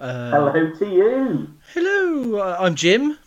[0.00, 1.46] Uh, Hello to you.
[1.74, 2.38] Hello.
[2.38, 3.18] Uh, I'm Jim.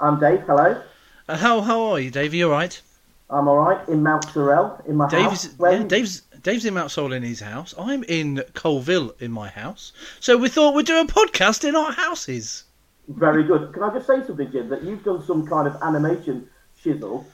[0.00, 0.40] I'm Dave.
[0.40, 0.82] Hello.
[1.28, 2.32] Uh, how how are you, Dave?
[2.32, 2.82] Are you all right?
[3.30, 5.54] I'm all right in Mountsorrel in my Dave's house.
[5.60, 7.74] Yeah, Dave's Dave's in Mount Sol in his house.
[7.78, 9.92] I'm in Coalville in my house.
[10.18, 12.64] So we thought we'd do a podcast in our houses.
[13.06, 13.72] Very good.
[13.72, 14.68] Can I just say something, Jim?
[14.68, 16.48] That you've done some kind of animation
[16.84, 17.24] shizzle.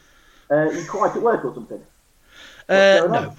[0.50, 1.80] Uh, you quite at work or something?
[2.68, 3.32] Uh,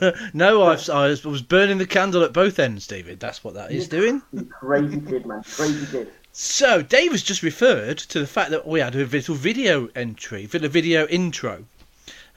[0.00, 0.62] no, no.
[0.64, 3.20] I've, I was- burning the candle at both ends, David.
[3.20, 4.22] That's what that is doing.
[4.32, 5.42] You crazy kid, man.
[5.44, 6.12] Crazy kid.
[6.32, 10.46] So Dave has just referred to the fact that we had a little video entry,
[10.64, 11.64] a video intro.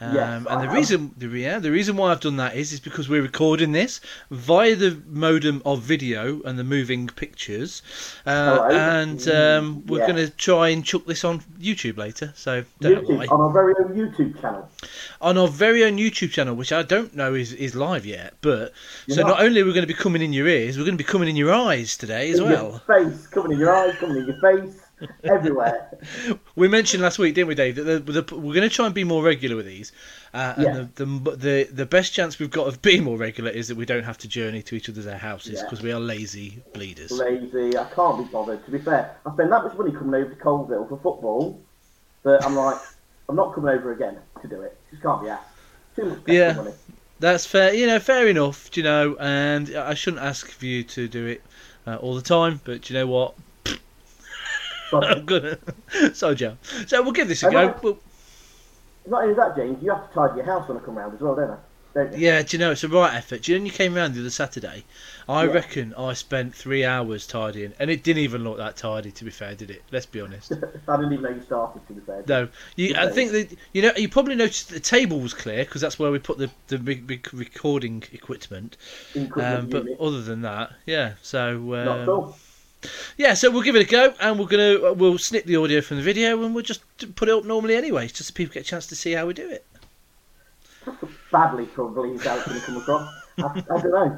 [0.01, 2.81] Um, Yes, and the reason, the, yeah, the reason why I've done that is, is
[2.81, 7.81] because we're recording this via the modem of video and the moving pictures,
[8.25, 10.07] uh, and um, we're Yeah.
[10.11, 12.33] going to try and chuck this on YouTube later.
[12.35, 13.05] So don't.
[13.07, 14.69] YouTube on our very own YouTube channel.
[15.21, 18.33] on our very own YouTube channel, which I don't know is, is live yet.
[18.41, 18.73] But
[19.07, 19.45] so You're not not.
[19.45, 21.29] only are we going to be coming in your ears, we're going to be coming
[21.29, 22.81] in your eyes today as In well.
[22.87, 24.81] Your face, coming in your eyes, coming in your face,
[25.23, 25.89] everywhere.
[26.55, 28.95] We mentioned last week, didn't we, Dave, that the, the, we're going to try and
[28.95, 29.91] be more regular with these.
[30.33, 30.85] Uh, and Yeah.
[30.95, 33.85] the, the, the the best chance we've got of being more regular is that we
[33.85, 35.63] don't have to journey to each other's houses Yeah.
[35.63, 37.11] because we are lazy bleeders.
[37.11, 37.77] Lazy.
[37.77, 38.63] I can't be bothered.
[38.65, 41.61] To be fair, I spend that much money coming over to Coalville for football
[42.23, 42.77] that I'm like,
[43.29, 44.77] I'm not coming over again to do it.
[44.91, 45.49] Just can't be asked.
[45.95, 46.53] Too much Yeah.
[46.53, 46.71] money.
[47.19, 49.15] That's fair, you know, fair enough, you know.
[49.19, 51.41] And I shouldn't ask for you to do it
[51.87, 53.35] uh, all the time, but you know what?
[54.93, 55.57] I'm gonna.
[56.13, 56.57] so, Joe.
[56.87, 57.67] So we'll give this a I go.
[57.67, 57.79] know.
[57.81, 57.99] We'll-
[59.07, 61.21] Not only that, James, you have to tidy your house when I come round as
[61.21, 61.57] well, don't I?
[61.93, 62.25] Don't you?
[62.27, 63.43] Yeah, do you know it's a right effort?
[63.43, 64.83] Do you know when you came round the other Saturday?
[65.29, 65.51] I Yeah.
[65.53, 69.11] reckon I spent three hours tidying, and it didn't even look that tidy.
[69.11, 69.81] To be fair, did it?
[69.91, 70.51] Let's be honest.
[70.89, 72.23] I didn't even know you started, to be fair.
[72.27, 72.95] No, you.
[72.97, 76.11] I think that you know you probably noticed the table was clear because that's where
[76.11, 78.75] we put the the big, big recording equipment.
[79.15, 79.97] Um, but unit.
[79.99, 81.13] other than that, yeah.
[81.21, 82.37] So Not um, cool.
[83.17, 85.97] Yeah, so we'll give it a go, and we're gonna we'll snip the audio from
[85.97, 86.81] the video, and we'll just
[87.15, 89.33] put it up normally anyway, just so people get a chance to see how we
[89.33, 89.65] do it.
[91.31, 93.13] Badly, probably, is how it's to come across.
[93.37, 94.17] I, I don't know.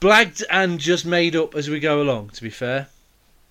[0.00, 2.30] Blagged and just made up as we go along.
[2.30, 2.88] To be fair.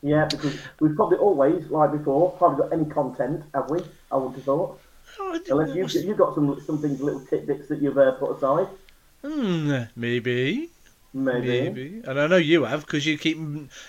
[0.02, 3.81] Yeah, because we've probably always, like before, hardly got any content, have we?
[4.12, 4.80] I would have thought.
[5.19, 8.68] Oh, Unless you've, you've got some some things, little tidbits that you've uh, put aside.
[9.24, 10.69] Hmm, maybe,
[11.11, 11.61] Maybe.
[11.61, 13.37] maybe, and I know you have because you keep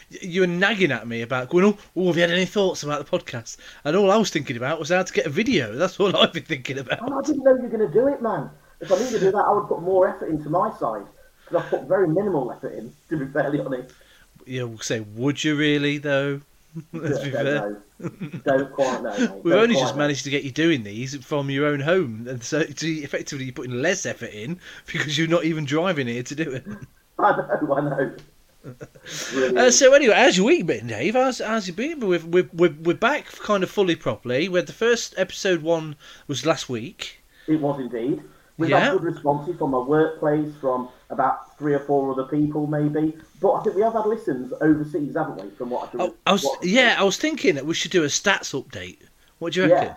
[0.08, 1.64] you were nagging at me about going.
[1.66, 3.58] Oh, oh, have you had any thoughts about the podcast?
[3.84, 5.74] And all I was thinking about was how to get a video.
[5.74, 7.00] That's all I've been thinking about.
[7.02, 8.48] Oh, I didn't know you were going to do it, man.
[8.80, 11.04] If I needed to do that, I would put more effort into my side.
[11.44, 13.94] Because I've put very minimal effort in, to be fairly honest.
[14.46, 16.40] You will say, would you really though?
[16.92, 17.82] Let's be don't fair.
[17.98, 18.08] know.
[18.44, 19.18] Don't quite know.
[19.18, 19.30] mate.
[19.42, 19.98] We've Don't only just know.
[19.98, 23.52] managed to get you doing these from your own home, and so, so effectively you're
[23.52, 26.64] putting less effort in because you're not even driving here to do it.
[27.24, 28.16] I know, I know.
[29.32, 29.58] Brilliant.
[29.58, 31.14] Uh, so anyway, how's your week been, Dave?
[31.14, 32.00] How's, how's it been?
[32.00, 34.48] We're, we're, we're, we're back kind of fully properly.
[34.48, 35.96] We had the first episode one
[36.28, 37.22] was last week.
[37.48, 38.22] It was indeed.
[38.58, 38.80] We've Yeah.
[38.80, 43.16] had good responses from my workplace, from about three or four other people, maybe.
[43.40, 45.50] But I think we have had listens overseas, haven't we?
[45.56, 46.00] From what I can.
[46.02, 48.98] Oh, I was, what- yeah, I was thinking that we should do a stats update.
[49.38, 49.88] What do you reckon?
[49.88, 49.94] Yeah.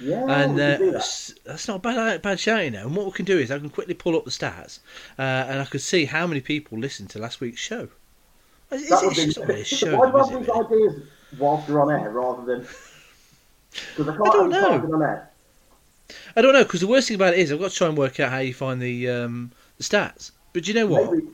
[0.00, 0.24] Yeah.
[0.28, 1.34] And uh, that.
[1.44, 2.86] that's not a bad bad shout, you know.
[2.86, 4.80] And what we can do is I can quickly pull up the stats,
[5.18, 7.88] uh, and I can see how many people listened to last week's show.
[8.70, 9.44] It's, That would it's be.
[9.44, 11.02] really a show, Why do I have it, these ideas
[11.38, 12.66] whilst we're on air rather than?
[13.96, 14.32] Because I can't.
[14.32, 14.94] don't I can't know.
[14.96, 15.30] on air.
[16.36, 17.96] I don't know because the worst thing about it is I've got to try and
[17.96, 20.32] work out how you find the um, the stats.
[20.52, 21.12] But you know what?
[21.12, 21.26] Maybe.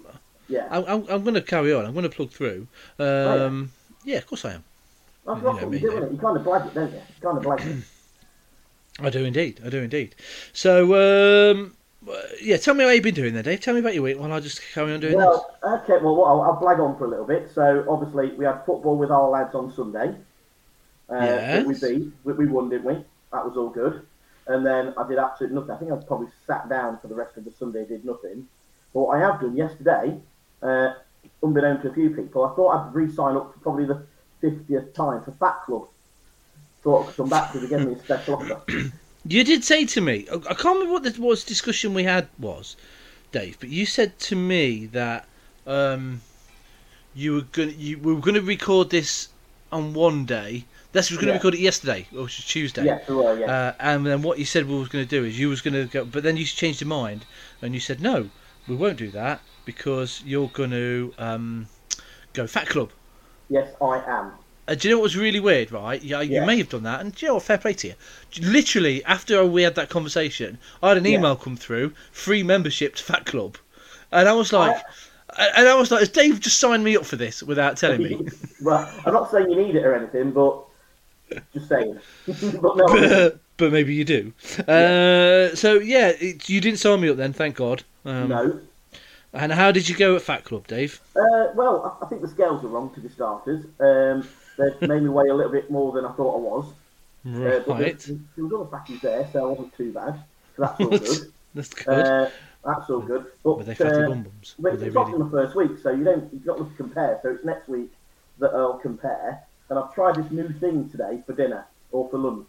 [0.49, 0.67] Yeah.
[0.71, 1.85] I'm, I'm, I'm going to carry on.
[1.87, 2.67] I'm going to plug through.
[2.99, 3.07] yeah.
[3.07, 3.73] Um,
[4.05, 4.65] yeah, of course I am.
[5.27, 6.01] That's, you know what me, you do, yeah.
[6.01, 6.13] innit?
[6.13, 6.97] You kind of blag it, don't you?
[6.99, 7.85] You kind of blag it.
[9.01, 9.61] I do indeed.
[9.65, 10.15] I do indeed.
[10.53, 11.77] So, um,
[12.41, 13.61] yeah, tell me how you've been doing there, Dave.
[13.61, 15.41] Tell me about your week while I just carry on doing this.
[15.65, 15.99] Okay.
[16.03, 17.51] Well, well, I'll, I'll blag on for a little bit.
[17.55, 20.15] So obviously we had football with our lads on Sunday.
[21.09, 21.83] Uh, that We Yes.
[21.83, 22.13] beat.
[22.25, 22.95] We, we won, didn't we?
[23.33, 24.03] That was all good.
[24.47, 25.71] And then I did absolutely nothing.
[25.75, 28.49] I think I probably sat down for the rest of the Sunday, did nothing.
[28.93, 30.19] But what I have done yesterday,
[30.63, 30.95] uh,
[31.43, 34.05] unbeknown to a few people, I thought I'd re-sign up for probably the
[34.41, 35.89] fiftieth time for Fat Club.
[36.83, 38.63] Thought come back because they gave me a special offer.
[39.27, 42.75] You did say to me, I can't remember what the was discussion we had was,
[43.33, 45.29] Dave, but you said to me that
[45.67, 46.23] um,
[47.15, 49.29] you were going you we were going to record this
[49.71, 50.65] on one day.
[50.93, 51.39] That's we were going to Yeah.
[51.39, 52.87] record it yesterday, which was Tuesday.
[52.87, 53.39] Yes, we were.
[53.39, 53.53] Yeah.
[53.53, 55.75] Uh, and then what you said we was going to do is you was going
[55.75, 57.27] to go, but then you changed your mind
[57.61, 58.31] and you said no,
[58.67, 61.69] we won't do that because you're going to um,
[62.33, 62.91] go Fat Club.
[63.51, 64.33] yes, I am.
[64.71, 66.01] Uh, do you know what was really weird, right?
[66.01, 66.45] Yeah, you Yeah.
[66.45, 67.43] may have done that, and do you know what?
[67.43, 67.95] Fair play to you.
[68.41, 71.19] Literally, after we had that conversation, I had an Yeah.
[71.19, 73.59] email come through, free membership to Fat Club,
[74.13, 74.81] and I was like,
[75.39, 78.19] And I was like, has Dave just signed me up for this without telling me?
[78.63, 80.65] well, I'm not saying you need it or anything, but
[81.55, 81.99] just saying.
[82.27, 84.33] but no, but, but maybe you do.
[84.67, 87.85] Uh, so yeah, it, you didn't sign me up then, thank God.
[88.05, 88.61] Um, no.
[89.33, 91.01] And how did you go at Fat Club, Dave?
[91.15, 93.65] Uh, well, I, I think the scales were wrong to be starters.
[93.79, 94.29] Um,
[94.61, 96.67] they made me weigh a little bit more than I thought I was.
[97.27, 97.99] Uh, but there, Right,
[98.37, 100.23] there was other there, so I wasn't too bad.
[100.57, 101.33] So that's all good.
[101.55, 101.89] that's good.
[101.89, 102.31] Uh,
[102.65, 103.27] that's all good.
[103.43, 104.55] But, Were they fatty uh, bum bums?
[104.59, 105.13] Were it's not really?
[105.15, 107.19] in the first week, so you don't you've got to compare.
[107.23, 107.93] So it's next week
[108.39, 109.43] that I'll compare.
[109.69, 112.49] And I've tried this new thing today for dinner or for lunch.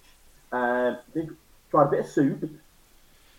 [0.52, 1.30] Uh, did,
[1.70, 2.50] tried a bit of soup,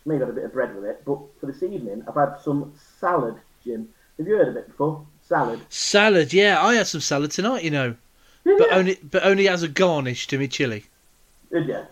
[0.06, 1.02] maybe had a bit of bread with it.
[1.04, 3.88] But for this evening, I've had some salad, Jim.
[4.18, 5.04] Have you heard of it before?
[5.22, 5.60] Salad.
[5.68, 7.96] Salad, yeah, I had some salad tonight, you know,
[8.44, 10.84] but only but only as a garnish to me chili.
[11.52, 11.86] Did you?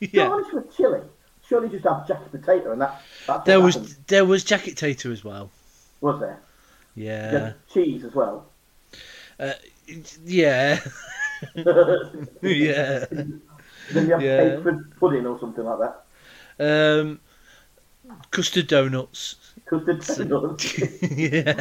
[0.00, 1.00] Yeah, Garnish with chili.
[1.48, 3.02] Surely just have jacket potato and that.
[3.26, 3.96] That's there was happened.
[4.06, 5.50] there was jacket tater as well.
[6.00, 6.40] Was there?
[6.96, 7.52] Yeah, Yeah.
[7.72, 8.46] Cheese as well.
[10.24, 10.80] yeah,
[11.54, 13.04] yeah.
[13.10, 13.42] Then
[13.92, 14.60] you have Yeah.
[14.98, 15.78] Pudding or something like
[16.58, 17.00] that.
[17.00, 17.20] Um,
[18.30, 19.36] custard donuts.
[19.66, 20.78] Custard donuts.
[21.02, 21.52] yeah.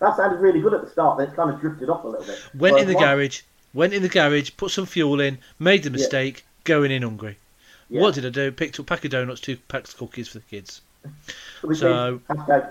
[0.00, 2.26] That sounded really good at the start, then it kind of drifted off a little
[2.26, 2.38] bit.
[2.54, 3.42] Went Well, in the one- garage.
[3.74, 4.50] Went in the garage.
[4.56, 5.38] Put some fuel in.
[5.58, 6.44] Made the mistake.
[6.64, 7.38] Going in hungry.
[7.88, 8.02] Yeah.
[8.02, 8.52] What did I do?
[8.52, 10.82] Picked up a pack of donuts, two packs of cookies for the kids.
[11.74, 12.20] So-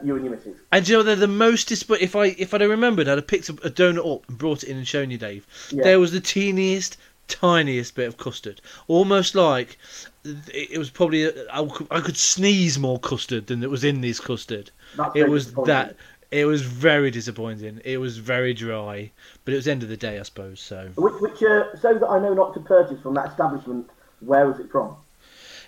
[0.03, 0.57] you and your missus.
[0.71, 3.27] And you know they're the most disp- if I if I'd have remembered I'd have
[3.27, 5.47] picked up a donut up and brought it in and shown you Dave.
[5.71, 5.83] Yeah.
[5.83, 6.97] There was the teeniest,
[7.27, 9.77] tiniest bit of custard, almost like
[10.25, 13.83] it it was probably a, I, could, I could sneeze more custard than that was
[13.83, 14.71] in this custard.
[14.95, 15.95] That's It was that.
[16.29, 17.81] It was very disappointing.
[17.85, 19.11] It was very dry,
[19.45, 20.59] but it was the end of the day, I suppose.
[20.59, 23.89] So Which, which uh, so that I know not to purchase from that establishment,
[24.19, 24.95] where was it from?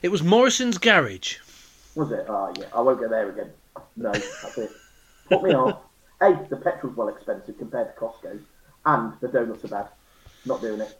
[0.01, 1.37] it was Morrison's garage.
[1.95, 2.25] Was it?
[2.29, 3.51] Oh, yeah, I won't go there again.
[3.95, 4.71] No, that's it.
[5.29, 5.79] Put me off.
[6.21, 8.39] A, the petrol's well expensive compared to Costco,
[8.85, 9.87] and the donuts are bad.
[10.45, 10.99] Not doing it.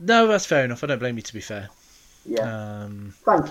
[0.00, 0.82] No, that's fair enough.
[0.82, 1.22] I don't blame you.
[1.22, 1.68] To be fair,
[2.26, 2.82] Yeah.
[2.84, 3.50] um, Thanks.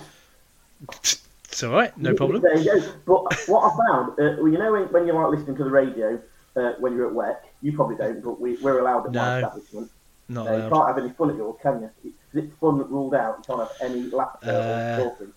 [1.51, 1.95] it's all right.
[1.98, 2.42] No problem.
[2.42, 2.94] There you go.
[3.06, 5.69] But what I found, uh, well, you know, when, when you're like listening to the
[5.69, 6.19] radio
[6.56, 9.48] uh, when you're at work, you probably don't, but we, we're allowed at my No.
[9.48, 9.92] establishment.
[10.30, 12.13] Not Uh, you can't have any fun at yours, can you?
[12.33, 13.38] It's, fun ruled out.
[13.39, 15.03] You can't have any laughter Uh.
[15.03, 15.27] or talking.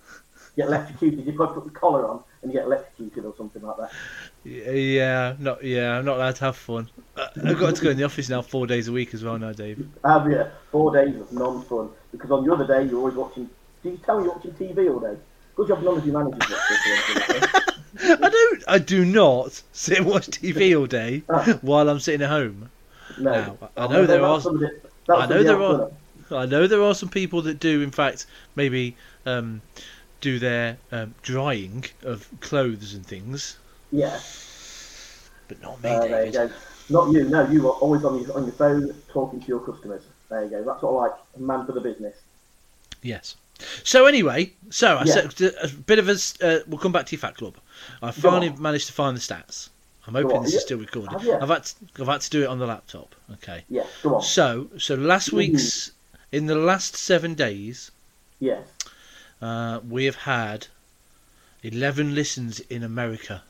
[0.57, 1.27] You get electrocuted.
[1.27, 3.91] You've got to put the collar on and you get electrocuted or something like that.
[4.45, 5.99] Yeah, not yeah.
[5.99, 6.89] I'm not allowed to have fun.
[7.17, 9.53] I've got to go in the office now four days a week as well now,
[9.53, 9.85] Dave.
[10.05, 11.91] Have you four days of non-fun?
[12.13, 13.51] Because on the other day you're always watching.
[13.83, 15.17] Do you tell me you're watching TV all day?
[15.56, 17.65] Good job none of your managers watch.
[18.03, 18.65] I don't.
[18.69, 21.59] I do not sit and watch TV all day Ah.
[21.62, 22.71] while I'm sitting at home.
[23.19, 24.73] No, Now, I know there are- somebody-
[25.09, 25.91] I know there are-
[26.33, 28.97] I know there are some people that do, in fact, maybe
[29.27, 29.61] um,
[30.21, 33.59] do their um, drying of clothes and things,
[33.93, 34.19] Yeah.
[35.49, 36.51] but not me, Uh, there you go.
[36.89, 37.29] Not you.
[37.29, 40.03] No, you are always on your on your phone talking to your customers.
[40.31, 40.65] There you go.
[40.65, 41.12] That's what I like.
[41.39, 42.17] Man for the business.
[43.03, 43.37] Yes.
[43.83, 45.29] So anyway, so I Yeah.
[45.29, 46.17] said a bit of a.
[46.41, 47.57] Uh, we'll come back to your fat club.
[48.03, 49.69] I finally managed to find the stats.
[50.07, 50.57] I'm hoping this Yeah.
[50.59, 51.13] is still recorded.
[51.13, 51.35] Have you?
[51.35, 53.15] I've had to, I've had to do it on the laptop.
[53.35, 53.65] Okay.
[53.69, 53.87] Yes.
[54.03, 54.23] Go on.
[54.23, 55.37] So so last Mhm.
[55.39, 55.93] week's
[56.31, 57.91] in the last seven days,
[58.41, 58.61] Yeah.
[59.41, 60.67] uh, we have had
[61.63, 63.43] eleven listens in America.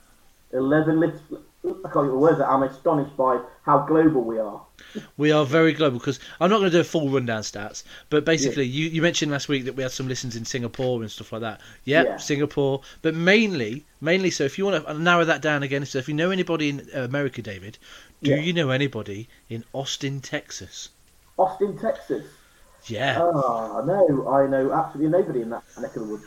[0.53, 1.21] Eleven lists.
[1.65, 2.41] I can't get words.
[2.41, 2.51] out.
[2.51, 4.61] I'm astonished by how global we are.
[5.17, 8.25] We are very global because I'm not going to do a full rundown stats, but
[8.25, 11.33] basically, you, you mentioned last week that we had some listens in Singapore and stuff
[11.33, 11.61] like that.
[11.85, 12.17] Yep, Yeah.
[12.19, 14.31] Singapore, but mainly, mainly.
[14.31, 16.87] So if you want to narrow that down again, so if you know anybody in
[16.93, 17.79] America, David,
[18.23, 18.37] do Yeah.
[18.37, 20.91] you know anybody in Austin, Texas?
[21.39, 22.25] Austin, Texas.
[22.87, 26.27] Yeah, Ah, no, I know absolutely nobody in that neck of the woods.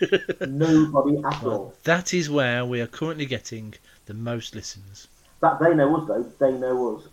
[0.48, 1.74] Nobody at well, all.
[1.84, 3.74] that is where we are currently getting
[4.10, 5.06] the most listens.
[5.40, 6.22] That they know us though.
[6.40, 7.04] They know us.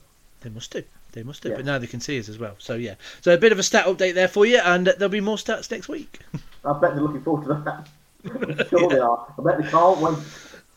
[0.41, 0.83] They must do.
[1.11, 1.49] They must do.
[1.49, 1.57] Yeah.
[1.57, 2.55] But now they can see us as well.
[2.57, 2.95] So yeah.
[3.21, 5.69] So a bit of a stat update there for you, and there'll be more stats
[5.69, 6.19] next week.
[6.65, 7.87] I bet they're looking forward to that.
[8.25, 9.33] I'm sure they are.
[9.37, 10.17] I bet they can't wait.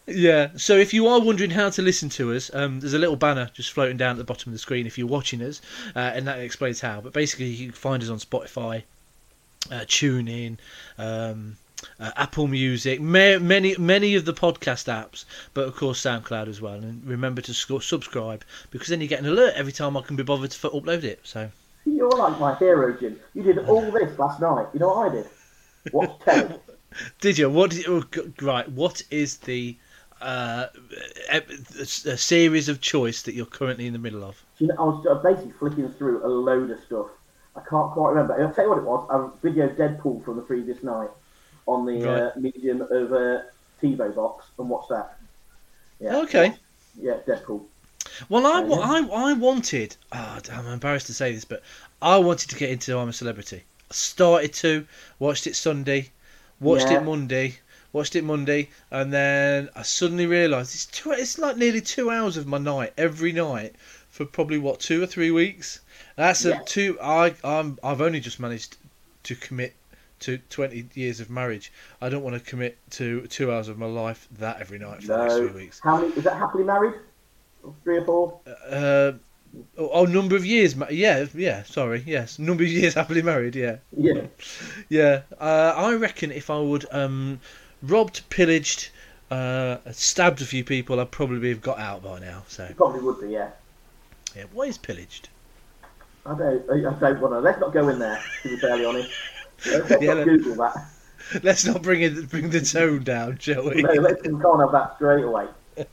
[0.06, 0.50] Yeah.
[0.56, 3.50] So if you are wondering how to listen to us, um, there's a little banner
[3.54, 5.62] just floating down at the bottom of the screen if you're watching us,
[5.96, 7.00] uh, and that explains how.
[7.00, 8.82] But basically, you can find us on Spotify,
[9.70, 10.58] uh, TuneIn,
[10.98, 11.56] um,
[11.98, 16.60] uh, Apple Music, ma- many many of the podcast apps, but of course SoundCloud as
[16.60, 16.74] well.
[16.74, 20.16] And remember to sc- subscribe because then you get an alert every time I can
[20.16, 21.20] be bothered to f- upload it.
[21.24, 21.50] So
[21.84, 23.18] You're like my hero, Jim.
[23.34, 24.66] You did all this last night.
[24.72, 25.26] You know what I did?
[25.92, 26.54] Watch telly.
[27.20, 27.48] did you?
[27.50, 27.70] What?
[27.70, 28.68] Did, oh, g- right.
[28.70, 29.76] What is the
[30.20, 30.66] uh,
[31.28, 31.84] ep- a
[32.16, 34.42] series of choice that you're currently in the middle of?
[34.58, 37.06] You know, I was basically flicking through a load of stuff.
[37.56, 38.34] I can't quite remember.
[38.40, 39.06] I'll tell you what it was.
[39.10, 41.08] I videoed Deadpool from the previous night
[41.70, 43.42] on the uh, medium of uh,
[43.80, 45.16] TiVo box and watched that.
[46.00, 46.16] Yeah.
[46.18, 46.54] Okay.
[47.00, 47.62] Yeah, Deadpool.
[48.28, 49.96] Well, I, I, I wanted.
[50.12, 51.62] Oh, I'm embarrassed to say this, but
[52.02, 53.62] I wanted to get into I'm a Celebrity.
[53.90, 54.86] I started to,
[55.18, 56.10] watched it Sunday,
[56.58, 56.98] watched Yeah.
[56.98, 57.58] it Monday,
[57.92, 61.12] watched it Monday, and then I suddenly realised it's two.
[61.12, 63.74] It's like nearly two hours of my night every night
[64.10, 65.80] for probably what two or three weeks.
[66.16, 66.60] That's Yeah.
[66.60, 66.98] a two.
[67.00, 68.76] I I'm I've only just managed
[69.24, 69.74] to commit
[70.20, 71.72] to 20 years of marriage.
[72.00, 75.08] I don't want to commit to two hours of my life that every night for
[75.08, 75.48] the next No.
[75.48, 75.80] three weeks.
[75.82, 76.12] How many?
[76.14, 76.94] Is that happily married?
[77.84, 78.40] Three or four?
[78.46, 79.12] Uh,
[79.76, 80.74] oh, oh, number of years.
[80.90, 81.62] Yeah, yeah.
[81.64, 82.02] Sorry.
[82.06, 83.56] Yes, number of years happily married.
[83.56, 84.22] Yeah, Yeah.
[84.88, 85.22] yeah.
[85.38, 87.40] Uh, I reckon if I would um,
[87.82, 88.90] robbed, pillaged,
[89.30, 92.44] uh, stabbed a few people, I'd probably have got out by now.
[92.48, 93.28] So Probably would be.
[93.30, 93.50] Yeah.
[94.36, 94.44] yeah.
[94.52, 95.28] What is pillaged?
[96.26, 96.70] I don't.
[96.70, 97.40] I don't want to.
[97.40, 98.22] Let's not go in there.
[98.42, 99.10] To be fairly honest.
[99.66, 100.90] Let's Yeah, Google that.
[101.42, 103.82] Let's not bring it, bring the tone down, shall we?
[103.82, 105.46] No, let's have that straight away.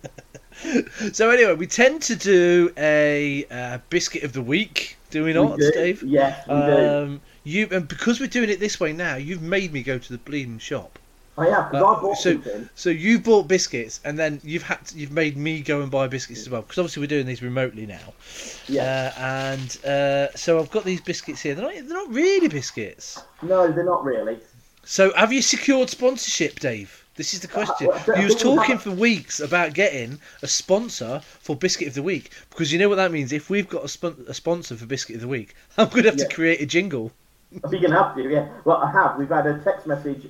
[1.13, 5.51] So anyway, we tend to do a uh, biscuit of the week, do we not,
[5.51, 5.71] we do.
[5.71, 6.01] Dave?
[6.01, 6.89] Yes, we do.
[6.89, 10.11] Um, you and because we're doing it this way now, you've made me go to
[10.11, 10.97] the bleeding shop.
[11.37, 12.69] I have because uh, I bought so- something.
[12.75, 16.07] So you bought biscuits, and then you've had to, you've made me go and buy
[16.07, 16.61] biscuits as well.
[16.63, 18.13] Because obviously we're doing these remotely now.
[18.67, 19.13] Yeah.
[19.15, 21.53] Uh, and uh, so I've got these biscuits here.
[21.55, 23.21] They're not they're not really biscuits.
[23.41, 24.39] no, they're not really.
[24.83, 27.03] So have you secured sponsorship, Dave?
[27.15, 27.87] This is the question.
[27.87, 32.03] well, You was talking have- for weeks about getting a sponsor for Biscuit of the
[32.03, 33.31] Week because you know what that means.
[33.33, 36.09] If we've got a, spon- a sponsor for Biscuit of the Week, I'm going to
[36.11, 36.27] have Yeah.
[36.27, 37.11] to create a jingle.
[37.71, 38.47] You're gonna have to, yeah.
[38.65, 39.17] Well, I have.
[39.17, 40.27] We've had a text message.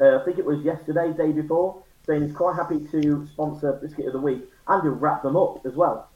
[0.00, 4.06] Uh, I think it was yesterday, day before, saying he's quite happy to sponsor Biscuit
[4.06, 6.08] of the Week, and he'll wrap them up as well.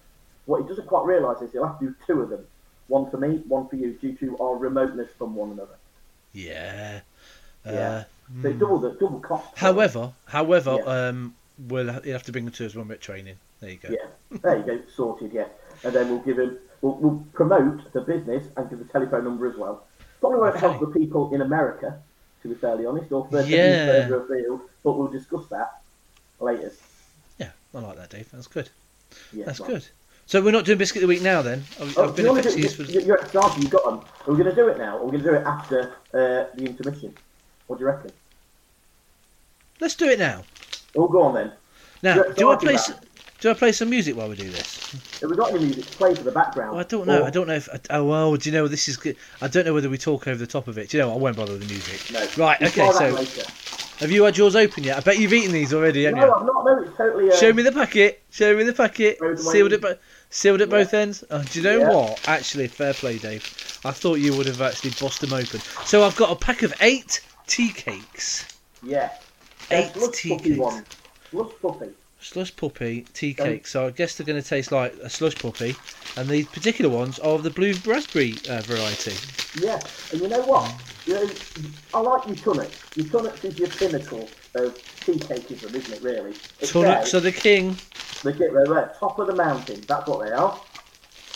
[0.46, 2.46] What he doesn't quite realise is he'll have to do two of them,
[2.88, 5.76] one for me, one for you, due to our remoteness from one another.
[6.32, 7.00] Yeah.
[7.66, 7.72] Yeah.
[7.72, 8.04] Uh,
[8.42, 9.56] So it's double the double cost.
[9.56, 11.08] however, however, Yeah.
[11.08, 11.34] um,
[11.68, 13.36] we'll you'll have to bring them to us when we're at training.
[13.60, 13.88] There you go.
[13.90, 15.32] Yeah, there you go, sorted.
[15.32, 15.46] Yeah,
[15.84, 19.46] and then we'll give him, we'll, we'll promote the business and give the telephone number
[19.46, 19.84] as well.
[20.20, 21.98] Probably won't help the people in America,
[22.44, 23.86] to be fairly honest, or further, Yeah.
[24.06, 24.60] further afield.
[24.84, 25.80] But we'll discuss that
[26.40, 26.70] later.
[27.38, 28.30] Yeah, I like that, Dave.
[28.30, 28.68] That's good.
[29.32, 29.86] Yeah, That's good.
[30.26, 31.64] So we're not doing Biscuit of the Week now then?
[31.80, 32.82] I've, Oh, I've been you a want to bit do, you, for...
[32.84, 33.94] you're at Derby, you got them.
[34.26, 35.94] Are we going to do it now, or are we going to do it after
[36.12, 37.14] uh, the intermission?
[37.66, 38.10] What do you reckon?
[39.80, 40.44] Let's do it now.
[40.96, 41.52] Oh, go on then.
[42.02, 42.74] Now, do I play?
[42.74, 42.92] s-
[43.44, 45.20] Do I play some music while we do this?
[45.20, 46.70] Have we got any music to play for the background?
[46.70, 47.20] Well, I don't know.
[47.20, 47.68] Or- I don't know if.
[47.90, 49.16] Oh well, do you know this is good?
[49.42, 50.88] I don't know whether we talk over the top of it.
[50.88, 51.10] Do you know?
[51.10, 51.16] what?
[51.16, 52.10] I won't bother with the music.
[52.10, 52.20] No.
[52.42, 52.58] Right.
[52.58, 52.90] We'll Okay.
[52.92, 53.42] So, later.
[53.98, 54.96] have you had yours open yet?
[54.96, 56.32] I bet you've eaten these already, haven't No, you?
[56.32, 56.64] I've not.
[56.64, 57.30] No, it's totally.
[57.30, 58.22] Uh, Show me the packet.
[58.30, 59.18] Show me the packet.
[59.18, 59.52] Throw it away.
[59.52, 60.66] Sealed at sealed Yeah.
[60.66, 61.22] both ends.
[61.30, 61.90] Oh, do you know Yeah.
[61.94, 62.26] what?
[62.26, 63.42] Actually, fair play, Dave.
[63.84, 65.60] I thought you would have actually bossed them open.
[65.84, 68.46] So I've got a pack of eight tea cakes.
[68.82, 69.10] Yeah.
[69.70, 70.56] Eight tea cakes.
[71.30, 71.90] Slush puppy.
[72.24, 73.70] Slush puppy tea Don't- cakes.
[73.70, 75.76] So I guess they're going to taste like a slush puppy,
[76.16, 79.12] and these particular ones are the blue raspberry uh, variety.
[79.62, 79.78] Yeah,
[80.10, 80.72] and you know what?
[81.04, 81.30] You know,
[81.92, 82.96] I like your tunnocks.
[82.96, 86.02] Your tunnocks is your pinnacle of tea cakeism, isn't it?
[86.02, 86.30] Really.
[86.60, 87.18] It's Tunnocks there.
[87.18, 87.76] are the king.
[88.22, 89.82] They get they're at top of the mountain.
[89.86, 90.58] That's what they are.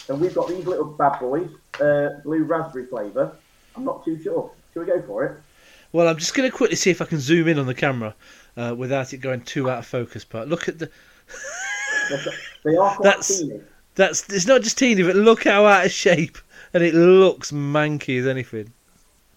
[0.08, 1.50] And we've got these little bad boys,
[1.82, 3.36] uh, blue raspberry flavour.
[3.76, 4.50] I'm not too sure.
[4.72, 5.36] Shall we go for it?
[5.92, 8.14] Well, I'm just going to quickly see if I can zoom in on the camera
[8.58, 10.24] uh, without it going too out of focus.
[10.24, 10.90] But look at the.
[12.64, 13.60] They're- quite That's- teeny.
[13.94, 16.38] That's it's not just teeny, but look how out of shape,
[16.72, 18.72] and it looks manky as anything.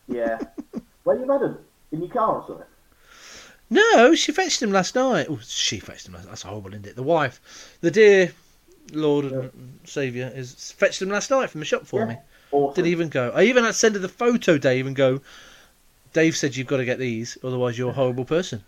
[0.08, 0.38] Yeah.
[1.04, 1.58] Where you had them?
[1.92, 2.66] In your car or something?
[3.72, 5.26] No, she fetched him last night.
[5.30, 6.14] Oh, she fetched him.
[6.14, 6.96] Last, that's horrible, isn't it?
[6.96, 8.32] The wife, the dear
[8.94, 12.06] Lord and Saviour, is fetched him last night from the shop for Yeah.
[12.06, 12.16] me.
[12.52, 12.76] Awesome.
[12.76, 13.32] Didn't even go.
[13.34, 15.22] I even had to send her the photo, Dave, and go.
[16.14, 18.64] Dave said you've got to get these, otherwise you're a horrible person.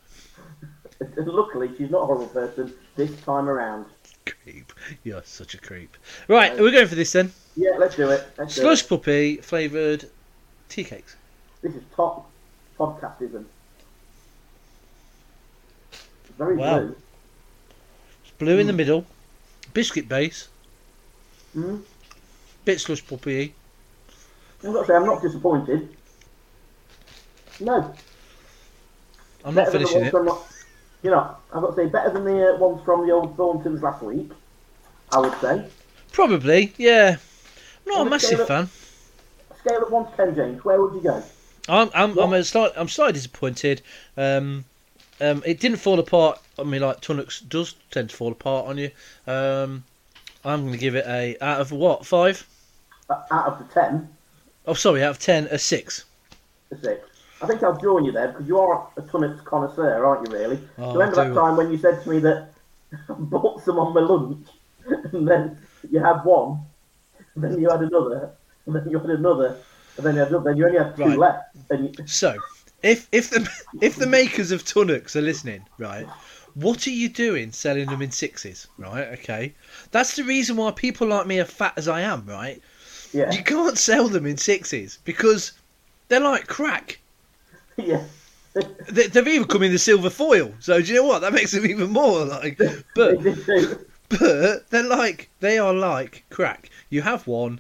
[0.99, 3.85] And luckily, she's not a horrible person this time around.
[4.25, 4.71] Creep.
[5.03, 5.97] You're such a creep.
[6.27, 7.31] Right, we're going for this then.
[7.55, 8.25] Yeah, let's do it.
[8.37, 8.63] Let's do it.
[8.63, 10.09] Slush puppy flavoured
[10.69, 11.15] tea cakes.
[11.61, 12.29] This is top
[12.79, 13.45] podcastism.
[16.37, 16.79] Very Wow.
[16.79, 16.95] blue.
[18.23, 19.05] It's blue in the middle,
[19.73, 20.47] biscuit base,
[21.55, 21.83] Mm.
[22.65, 23.53] bit slush puppy.
[24.63, 25.95] I've got to say, I'm not disappointed.
[27.59, 27.93] No.
[29.45, 30.11] I'm not better the finishing it.
[30.11, 30.29] From,
[31.03, 33.81] you know, I've got to say, better than the uh, ones from the old Thorntons
[33.81, 34.31] last week,
[35.11, 35.65] I would say.
[36.11, 37.17] Probably, yeah.
[37.85, 38.69] I'm not a On a massive fan.
[39.59, 41.23] Scale of 1 to 10, James, where would you go?
[41.69, 43.81] I'm I'm I'm, a slight, I'm slightly disappointed.
[44.17, 44.65] Um,
[45.21, 48.77] um, it didn't fall apart I mean, like Tunnocks does tend to fall apart on
[48.77, 48.91] you.
[49.25, 49.83] Um,
[50.45, 52.45] I'm going to give it a out of what five?
[53.09, 54.09] Uh, out of the 10,
[54.65, 56.05] Oh, sorry, out of ten, a six.
[56.71, 57.09] a 6.
[57.43, 60.67] I think I've drawn you there because you are a Tunnocks connoisseur, aren't you, really?
[60.77, 62.53] Oh, Remember that time when you said to me that
[63.09, 64.47] I bought some on my lunch,
[65.13, 66.65] and then you had one,
[67.35, 69.65] and then you had another, and then you had another,
[69.97, 71.17] and then you had another, then you only had two Right.
[71.17, 71.45] left.
[71.69, 72.41] And you, So,
[72.83, 73.49] if if the
[73.81, 76.09] if the makers of Tunnocks are listening, right,
[76.55, 79.07] what are you doing selling them in sixes, right?
[79.19, 79.55] Okay,
[79.91, 82.61] that's the reason why people like me are fat as I am, right?
[83.13, 85.53] yeah, You can't sell them in sixes because
[86.09, 87.01] they're like crack.
[87.77, 88.03] yeah,
[88.89, 91.19] They, they've even come in the silver foil, so do you know what?
[91.19, 92.59] That makes them even more like.
[92.95, 93.23] But
[94.09, 96.69] but they're like they are like crack.
[96.89, 97.59] You have one.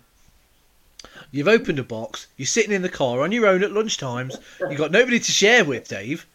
[1.31, 2.27] You've opened a box.
[2.37, 4.37] You're sitting in the car on your own at lunchtimes.
[4.69, 6.27] You've got nobody to share with, Dave.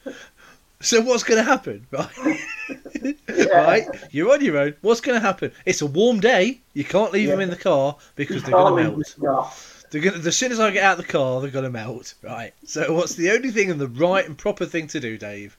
[0.81, 2.41] So what's going to happen, right?
[3.55, 3.87] right?
[4.11, 4.75] You're on your own.
[4.81, 5.53] What's going to happen?
[5.67, 6.61] It's a warm day.
[6.75, 9.78] You can't leave them in the car because You they're going to melt.
[9.91, 10.01] The.
[10.01, 12.15] They're gonna, as soon as I get out of the car, they're going to melt.
[12.23, 12.53] Right.
[12.65, 15.57] So what's the only thing and the right and proper thing to do, Dave,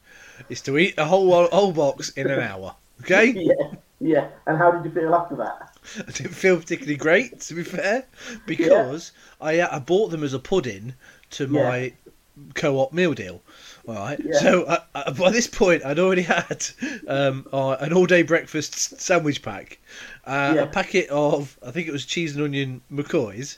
[0.49, 2.75] is to eat a whole whole box in an hour.
[3.01, 3.31] Okay.
[4.01, 4.27] Yeah, yeah.
[4.47, 5.77] And how did you feel after that?
[6.07, 8.05] I didn't feel particularly great, to be fair,
[8.45, 10.93] because I I bought them as a pudding
[11.31, 11.91] to my
[12.55, 13.41] co-op meal deal.
[13.87, 14.19] All right.
[14.23, 14.39] Yeah.
[14.39, 16.65] So I, I, by this point, I'd already had
[17.07, 19.79] um, uh, an all-day breakfast sandwich pack,
[20.25, 20.61] uh, Yeah.
[20.63, 23.57] a packet of I think it was cheese and onion McCoys.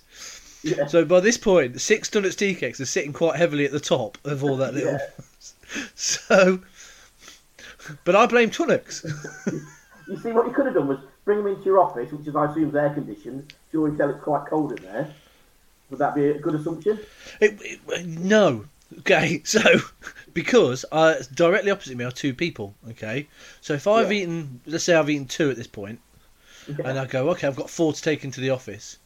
[0.64, 0.86] Yeah.
[0.88, 4.18] So by this point, six donuts tea cakes are sitting quite heavily at the top
[4.26, 5.00] of all that little.
[5.96, 6.60] So,
[8.04, 9.06] but I blame Tunnocks.
[10.08, 12.36] You see, what you could have done was bring them into your office, which is,
[12.36, 13.54] I assume, is air conditioned.
[13.72, 15.10] You already tell it's quite cold in there.
[15.90, 17.00] Would that be a good assumption?
[17.40, 18.66] It, it, no.
[19.00, 19.62] Okay, so
[20.34, 22.76] because uh, directly opposite me are two people.
[22.90, 23.28] Okay,
[23.62, 24.24] so if I've Yeah.
[24.24, 26.02] eaten, let's say I've eaten two at this point.
[26.66, 28.98] point, and I go, okay, I've got four to take into the office.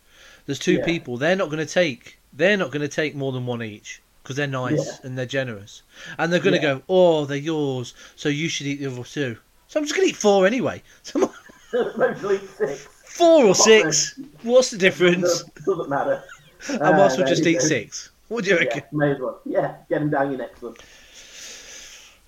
[0.46, 0.86] There's two Yeah.
[0.86, 1.18] people.
[1.18, 2.20] They're not going to take.
[2.34, 4.98] They're not going to take more than one each because they're nice Yeah.
[5.04, 5.82] and they're generous,
[6.18, 6.76] and they're going to Yeah.
[6.76, 9.38] go, oh, they're yours, so you should eat the other two.
[9.68, 10.82] So I'm just going to eat four anyway.
[11.04, 11.32] So I'm-
[11.98, 12.88] Mostly six.
[13.04, 14.18] four or six.
[14.44, 15.22] What's the difference?
[15.44, 16.24] Doesn't, doesn't matter.
[16.70, 18.12] I might as well uh, just eat six.
[18.30, 18.80] What do you reckon?
[18.80, 19.42] Yeah, may as well.
[19.46, 20.76] Yeah, get them down your next one.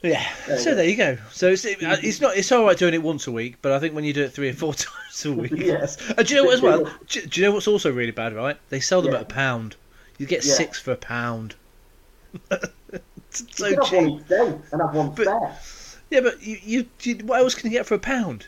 [0.04, 0.24] Yeah.
[0.48, 1.18] There so there you go.
[1.32, 3.72] So it's it, uh, it's not it's all right doing it once a week, but
[3.72, 5.98] I think when you do it three or four times a week, Yes.
[6.18, 6.92] And do you know what as well?
[7.08, 8.34] Do, do you know what's also really bad?
[8.34, 8.58] Right?
[8.70, 9.20] They sell them Yeah.
[9.20, 9.76] at a pound.
[10.20, 10.54] You get Yeah.
[10.54, 11.56] six for a pound.
[13.32, 14.22] so one cheap.
[14.22, 15.58] each day and have one But- spare.
[16.10, 18.48] Yeah, but you, you, you what else can you get for a pound?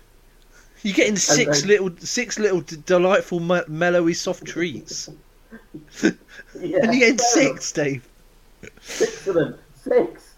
[0.83, 5.09] You're getting six then- little six little d- delightful me- mellowy soft treats,
[6.03, 6.11] Yeah,
[6.53, 8.07] and you're getting six, Dave.
[8.79, 9.55] Six of them.
[9.75, 10.28] Six.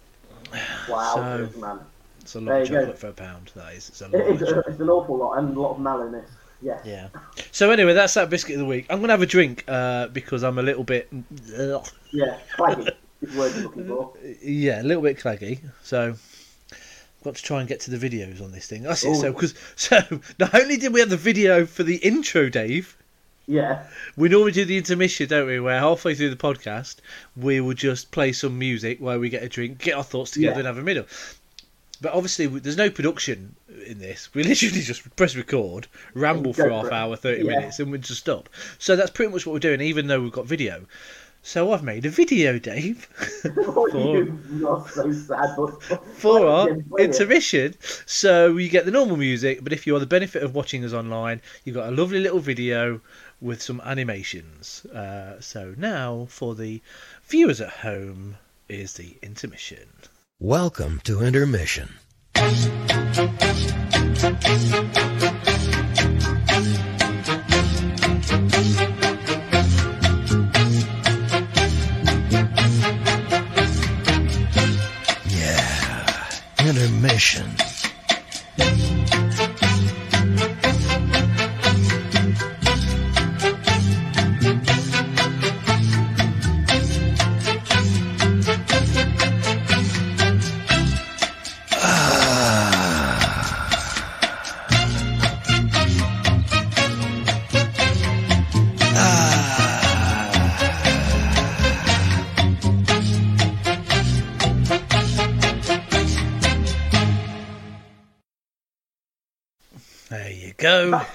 [0.89, 1.79] Wow, So- man.
[2.21, 2.93] It's a lot There of you go.
[2.93, 3.51] for a pound.
[3.55, 3.89] That is.
[3.89, 4.65] It's a lot It of is, chocolate.
[4.67, 6.29] it's an awful lot and a lot of mallowness.
[6.61, 6.79] Yes.
[6.85, 7.07] Yeah.
[7.51, 8.85] So anyway, that's that biscuit of the week.
[8.91, 11.09] I'm gonna have a drink uh, because I'm a little bit,
[11.57, 12.91] ugh, Yeah, claggy
[13.35, 14.13] word you're looking for.
[14.43, 15.61] yeah, a little bit claggy.
[15.81, 16.09] So
[16.71, 18.83] I've got to try and get to the videos on this thing.
[18.83, 19.15] That's it.
[19.15, 19.97] So because so
[20.39, 22.95] not only did we have the video for the intro, Dave.
[23.47, 23.83] Yeah,
[24.15, 25.59] We normally do the intermission, don't we?
[25.59, 26.97] Where halfway through the podcast,
[27.35, 30.53] we will just play some music while we get a drink, get our thoughts together,
[30.53, 30.57] Yeah.
[30.59, 31.05] and have a middle.
[31.99, 34.33] But obviously, there's no production in this.
[34.33, 36.93] We literally just press record, ramble for half it.
[36.93, 37.49] hour, 30 Yeah.
[37.59, 38.47] minutes, and we just stop.
[38.79, 40.85] So that's pretty much what we're doing, even though we've got video.
[41.43, 43.05] So I've made a video, Dave,
[43.65, 45.55] For- so sad.
[46.17, 47.73] For our intermission.
[48.05, 50.93] So you get the normal music, but if you are the benefit of watching us
[50.93, 53.01] online, you've got a lovely little video
[53.41, 54.85] with some animations.
[54.85, 56.81] Uh, so now, for the
[57.27, 58.37] viewers at home,
[58.69, 59.89] is the intermission.
[60.39, 61.89] Welcome to Intermission.
[75.27, 77.60] Yeah, intermission.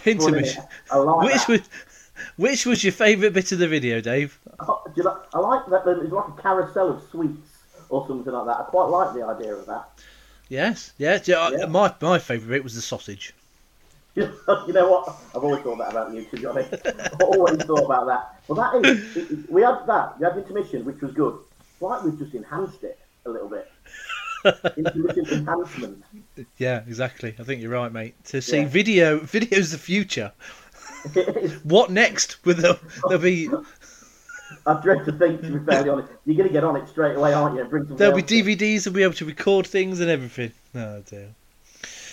[0.06, 0.62] Intermission.
[0.94, 1.48] Like Which that.
[1.48, 1.60] was,
[2.36, 4.38] which was your favourite bit of the video, Dave?
[4.60, 5.86] Oh, like, I like that.
[6.02, 7.50] It's like a carousel of sweets
[7.88, 8.56] or something like that.
[8.60, 9.88] I quite like the idea of that.
[10.48, 11.18] Yes, yeah.
[11.28, 11.66] uh, Yeah.
[11.66, 13.34] My my favourite bit was the sausage.
[14.14, 14.22] you
[14.68, 15.08] know what?
[15.34, 16.72] I've always thought that about you, to be honest.
[16.86, 18.40] I've always thought about that.
[18.48, 19.16] Well, that is.
[19.16, 20.18] it- it- we had that.
[20.18, 21.36] We had intermission, which was good.
[21.80, 23.70] Like we've just enhanced it a little bit.
[24.76, 26.04] Enhancement.
[26.58, 27.34] Yeah, exactly.
[27.38, 28.14] I think you're right, mate.
[28.26, 28.68] To see Yeah.
[28.68, 30.32] video, video's the future.
[31.64, 32.44] What next?
[32.44, 32.74] Will there,
[33.08, 33.48] there'll be
[34.66, 37.16] I dread to think, to be fairly honest, you're going to get on it straight
[37.16, 37.84] away, aren't you?
[37.96, 38.22] There'll be.
[38.22, 40.52] DVDs and be able to record things and everything.
[40.74, 41.28] Oh dear.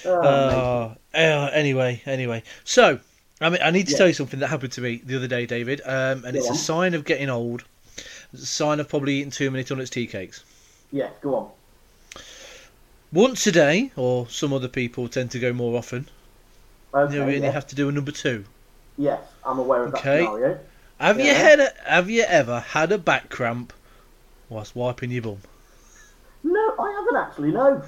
[0.06, 0.22] Oh.
[0.22, 2.44] Uh, uh, anyway, anyway.
[2.64, 3.00] So,
[3.42, 3.98] I mean, I need to Yeah.
[4.00, 5.82] tell you something that happened to me the other day, David.
[5.86, 7.64] Um, and Go it's a sign of getting old.
[8.32, 10.44] It's a sign of probably eating too many Tunnocks tea cakes.
[10.92, 11.50] Yes, go on.
[13.14, 16.10] Once a day, or some other people tend to go more often.
[16.94, 17.54] Okay, you know, we only yes.
[17.54, 18.44] have to do a number two.
[18.98, 20.22] yes, I'm aware of Okay.
[20.22, 20.60] that scenario.
[21.00, 23.72] Have you had a, Have you ever had a back cramp
[24.50, 25.38] whilst wiping your bum?
[26.44, 27.84] No, I haven't actually, no.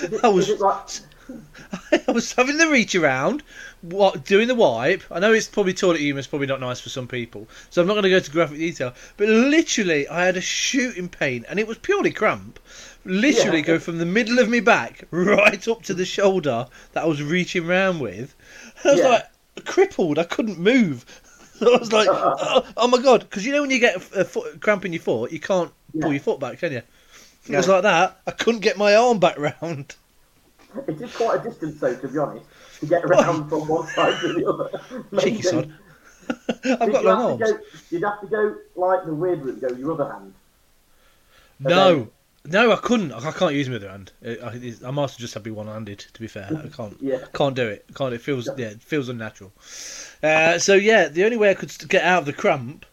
[0.00, 0.88] It, I was- like,
[2.08, 3.42] I was having the reach around,
[3.82, 5.02] what doing the wipe.
[5.10, 7.88] I know it's probably toilet humour it's probably not nice for some people, so I'm
[7.88, 8.94] not going to go to graphic detail.
[9.16, 12.58] But literally, I had a shooting pain, and it was purely cramp.
[13.08, 13.64] Literally, Yeah.
[13.64, 17.22] go from the middle of my back right up to the shoulder that I was
[17.22, 18.34] reaching round with.
[18.84, 19.08] I was Yeah.
[19.08, 20.18] like crippled.
[20.18, 21.04] I couldn't move.
[21.60, 23.20] I was like, oh, oh my god!
[23.20, 26.12] Because you know when you get a, foot, cramp in your foot, you can't pull
[26.12, 26.82] your foot back, can you?
[27.48, 28.20] It was like that.
[28.26, 29.96] I couldn't get my arm back round.
[30.86, 32.44] it is quite a distance, though, to be honest,
[32.80, 34.70] to get around from one side to the other.
[35.22, 35.72] Cheeky sod.
[36.62, 37.40] I've got long arms.
[37.52, 37.58] Go,
[37.90, 40.34] you'd have to go like the weird route, go your other hand.
[41.58, 42.08] No,
[42.44, 43.12] no, I couldn't.
[43.12, 44.12] I can't use my other hand.
[44.24, 45.98] I, I, must have just have to be one-handed.
[46.12, 46.96] To be fair, I can't.
[47.00, 47.18] Yeah.
[47.34, 47.84] Can't do it.
[47.94, 48.14] Can't.
[48.14, 48.48] It feels.
[48.56, 49.52] Yeah, it feels unnatural.
[50.22, 52.86] Uh, so yeah, the only way I could get out of the cramp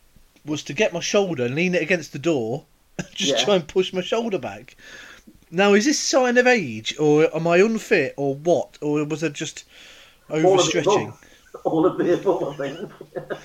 [0.45, 2.65] was to get my shoulder, lean it against the door,
[2.97, 3.43] and just Yeah.
[3.45, 4.75] try and push my shoulder back.
[5.51, 9.29] Now, is this sign of age, or am I unfit, or what, or was I
[9.29, 9.63] just
[10.29, 11.17] All of the overstretching?
[11.63, 12.91] All of the above, I think.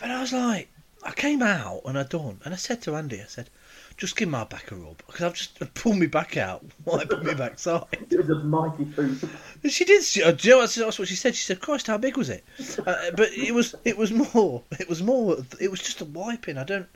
[0.00, 0.68] But I was like,
[1.02, 3.48] I came out and I done, and I said to Andy, I said,
[3.96, 7.34] just give my back a rub because I've just pulled me back out, wiping me
[7.34, 7.84] backside.
[8.10, 9.22] it was a mighty poop.
[9.62, 10.02] And she did.
[10.02, 11.34] She, uh, do you know what, that's what she said.
[11.34, 12.44] She said, "Christ, how big was it?"
[12.86, 13.74] Uh, but it was.
[13.84, 14.62] It was more.
[14.78, 15.36] It was more.
[15.60, 16.58] It was just a wiping.
[16.58, 16.88] I don't.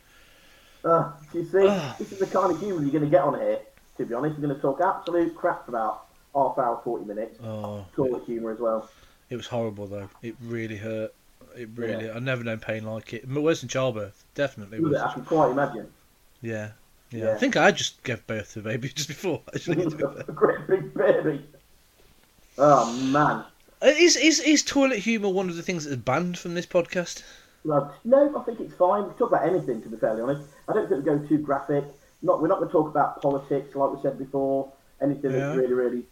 [0.85, 1.97] Uh, you see, Ah.
[1.99, 3.59] this is the kind of humour you're going to get on here.
[3.97, 7.39] To be honest, we're going to talk absolute crap for about half hour, forty minutes.
[7.43, 8.89] Oh, Toilet humour as well.
[9.29, 10.09] it was horrible though.
[10.23, 11.13] It really hurt.
[11.57, 12.09] It really.
[12.09, 13.29] I've never known pain like it.
[13.29, 14.25] Worse than childbirth.
[14.35, 14.95] Definitely was.
[14.97, 15.89] I can quite imagine.
[16.43, 16.71] Yeah.
[17.11, 17.25] Yeah.
[17.25, 17.33] Yeah.
[17.33, 19.41] I think I just gave birth to a baby just before.
[19.55, 19.85] Actually.
[20.29, 21.45] a great big baby.
[22.59, 23.45] Oh man.
[23.81, 27.23] Uh, Is is is toilet humour one of the things that's banned from this podcast?
[27.65, 29.03] Well, no, I think it's fine.
[29.03, 30.43] We can talk about anything, to be fairly honest.
[30.69, 31.85] I don't think we go too graphic.
[32.23, 34.73] Not, we're not going to talk about politics, like we said before.
[35.01, 35.39] Anything Yeah.
[35.39, 36.03] that's really, really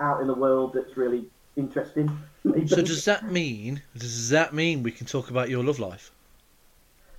[0.00, 1.26] out in the world that's really
[1.56, 2.10] interesting.
[2.44, 2.66] maybe.
[2.66, 3.82] So does that mean?
[3.96, 6.10] Does that mean we can talk about your love life?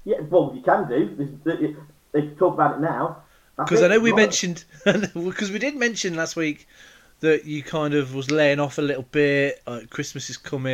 [0.03, 1.77] Yeah, well, you can do.
[2.15, 3.17] They can talk about it now.
[3.57, 6.67] Because I know we mentioned, because we did mention last week
[7.19, 9.61] that you kind of was laying off a little bit.
[9.67, 10.71] Uh, Christmas is coming.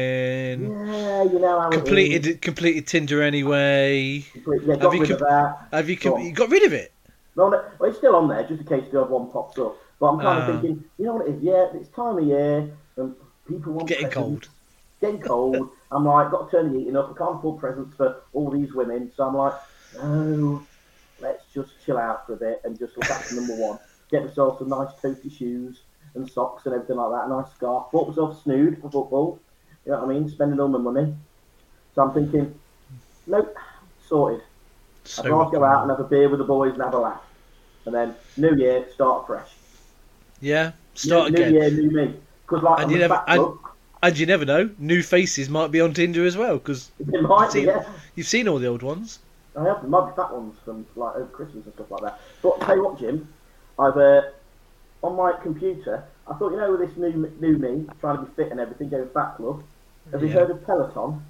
[0.72, 1.82] Yeah, you know how it is.
[1.82, 4.24] Completed completed Tinder anyway.
[4.66, 5.68] Yeah, got you rid of com- that.
[5.72, 6.26] Have you, Go com- on.
[6.28, 6.92] you got rid of it?
[7.36, 9.78] No, no, well, it's still on there just in case the odd one pops up.
[10.00, 10.48] But I'm kind Ah.
[10.48, 11.42] of thinking, you know what it is?
[11.44, 13.16] Yeah, it's time of year and
[13.48, 14.48] people want Getting presents.
[14.48, 14.50] cold.
[15.02, 15.70] Getting cold.
[15.92, 17.12] I'm like, got to turn the heating up.
[17.14, 19.12] I can't afford presents for all these women.
[19.16, 19.54] So I'm like,
[19.98, 20.64] no,
[21.22, 23.80] let's just chill out for a bit and just look after number one.
[24.10, 25.82] Get myself some nice toasty shoes
[26.16, 27.28] and socks and everything like that.
[27.28, 27.92] A nice scarf.
[27.92, 29.40] Bought myself snood for football.
[29.86, 30.30] You know what I mean?
[30.30, 31.16] Spending all my money.
[31.96, 32.54] So I'm thinking,
[33.28, 33.56] nope,
[34.06, 34.42] sorted.
[35.06, 37.00] So I'd rather go out and have a beer with the boys and have a
[37.00, 37.22] laugh.
[37.86, 39.50] And then New Year, start fresh.
[40.40, 41.54] yeah, start new, again.
[41.54, 42.14] New Year, new me.
[42.46, 43.58] Because like And you never- and-
[44.04, 47.54] And you never know, new faces might be on Tinder as well because it might
[47.56, 47.84] yeah.
[48.16, 49.20] you've seen all the old ones.
[49.56, 52.20] I have might be fat ones from like over Christmas and stuff like that.
[52.42, 53.28] But tell you what, Jim,
[53.78, 54.22] I've uh,
[55.04, 56.04] on my computer.
[56.28, 58.90] I thought you know with this new new me trying to be fit and everything,
[58.90, 59.64] going fat club.
[60.12, 61.22] Have you heard of Peloton?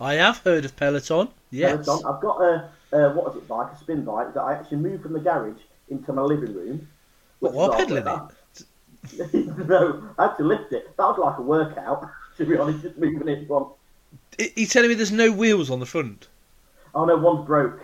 [0.00, 1.28] I have heard of Peloton.
[1.50, 1.84] Yes.
[1.84, 2.06] Peloton.
[2.06, 3.72] I've got a, a what is it bike?
[3.72, 6.88] a spin bike that I actually moved from the garage into my living room.
[7.40, 8.06] What, while halfway it?
[9.68, 10.96] no, I had to lift it.
[10.96, 13.72] That was like a workout, to be honest, just moving it from.
[14.38, 16.28] You're telling me there's no wheels on the front?
[16.94, 17.80] Oh no, one's broke.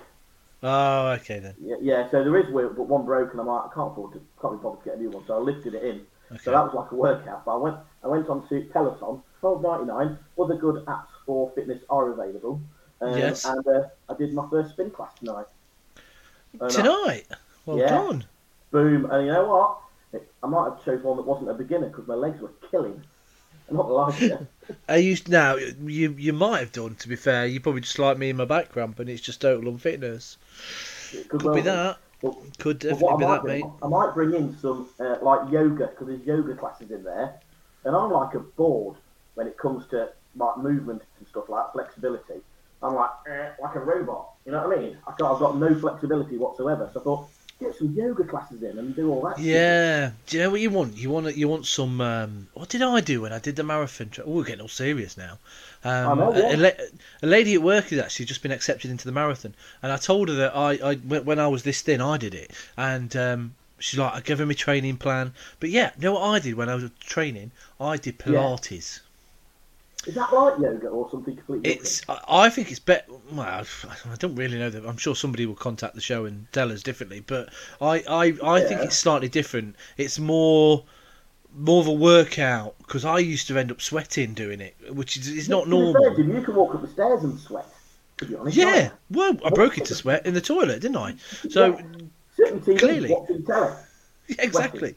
[0.62, 1.54] Oh, okay then.
[1.60, 4.14] Yeah, yeah so there is wheel, but one broke, and I'm like, I can't afford
[4.14, 6.06] to, can't be bothered to get a new one, so I lifted it in.
[6.32, 6.42] Okay.
[6.42, 7.44] So that was like a workout.
[7.44, 10.18] But I went, I went on to Peloton, twelve ninety nine.
[10.40, 12.60] Other good apps for fitness are available.
[13.02, 13.44] Um, Yes.
[13.44, 15.46] And uh, I did my first spin class tonight.
[16.60, 17.26] And I- Tonight.
[17.66, 17.88] Well Yeah.
[17.88, 18.24] done.
[18.70, 19.78] boom, and you know what?
[20.42, 23.02] I might have chose one that wasn't a beginner because my legs were killing.
[23.70, 24.46] Not to you.
[24.88, 25.56] Are you now?
[25.56, 26.96] You you might have done.
[26.96, 29.40] To be fair, you probably just like me in my back cramp, and it's just
[29.40, 30.36] total unfitness.
[31.10, 31.98] Because, Could well, be that.
[32.20, 33.64] But, Could definitely be that, do, mate.
[33.82, 37.34] I might bring in some uh, like yoga because there's yoga classes in there,
[37.84, 38.96] and I'm like a board
[39.34, 42.40] when it comes to like movement and stuff like flexibility.
[42.82, 44.30] I'm like eh, like a robot.
[44.44, 44.98] You know what I mean?
[45.06, 46.90] I I've got no flexibility whatsoever.
[46.92, 47.28] So I thought
[47.64, 49.36] get some yoga classes in and do all that.
[49.36, 49.46] shit.
[49.46, 50.10] Yeah.
[50.26, 50.96] Do you know what you want?
[50.96, 52.00] You want you want some.
[52.00, 54.10] Um, what did I do when I did the marathon?
[54.10, 55.38] Tra- oh, we're getting all serious now.
[55.84, 56.54] Um, know, a- yeah.
[56.54, 56.84] a, la-
[57.22, 60.28] a lady at work has actually just been accepted into the marathon, and I told
[60.28, 63.98] her that I, I when I was this thin, I did it, and um, she's
[63.98, 65.32] like, I gave her my training plan.
[65.60, 67.50] But yeah, you know what I did when I was training?
[67.80, 68.40] I did Yeah.
[70.06, 72.02] Is that like yoga or something completely It's.
[72.08, 73.12] I I think it's better.
[73.30, 74.84] Well, I don't really know that.
[74.84, 77.20] I'm sure somebody will contact the show and tell us differently.
[77.20, 79.76] But I, I, I think it's slightly different.
[79.96, 80.84] It's more,
[81.54, 85.28] more of a workout because I used to end up sweating doing it, which is,
[85.28, 86.18] is not normal.
[86.18, 87.66] You can walk up the stairs and sweat.
[88.18, 88.90] To be honest, Yeah.
[89.10, 91.14] Well, I broke into sweat in the toilet, didn't I?
[91.50, 91.78] So
[92.38, 93.16] TV, Clearly.
[94.26, 94.96] Yeah, exactly.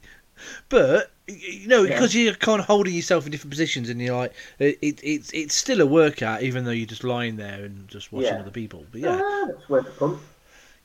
[0.70, 1.94] But y- you know, Yeah.
[1.94, 5.32] because you're kind of holding yourself in different positions, and you're like, it, it, it's
[5.34, 8.40] it's still a workout, even though you're just lying there and just watching Yeah.
[8.40, 8.86] other people.
[8.92, 9.20] But yeah.
[9.22, 10.20] Ah, that's worth a punt.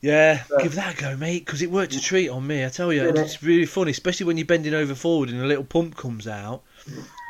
[0.00, 0.62] Yeah, Yeah.
[0.64, 2.64] give that a go, mate, because it worked a treat on me.
[2.64, 3.16] I tell you, it?
[3.16, 6.62] it's really funny, especially when you're bending over forward and a little pump comes out.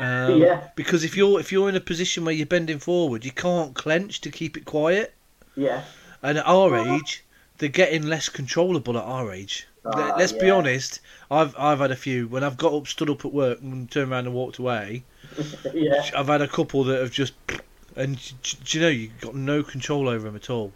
[0.00, 0.68] Um, Yeah.
[0.74, 4.22] Because if you're if you're in a position where you're bending forward, you can't clench
[4.22, 5.12] to keep it quiet.
[5.54, 5.82] Yeah.
[6.22, 7.24] And at our age,
[7.58, 9.66] they're getting less controllable at our age.
[9.84, 11.00] Ah, Let's be honest.
[11.30, 14.12] I've I've had a few when I've got up, stood up at work, and turned
[14.12, 15.02] around and walked away.
[15.74, 16.04] yeah.
[16.16, 17.34] I've had a couple that have just,
[17.96, 20.72] and do you know you've got no control over them at all.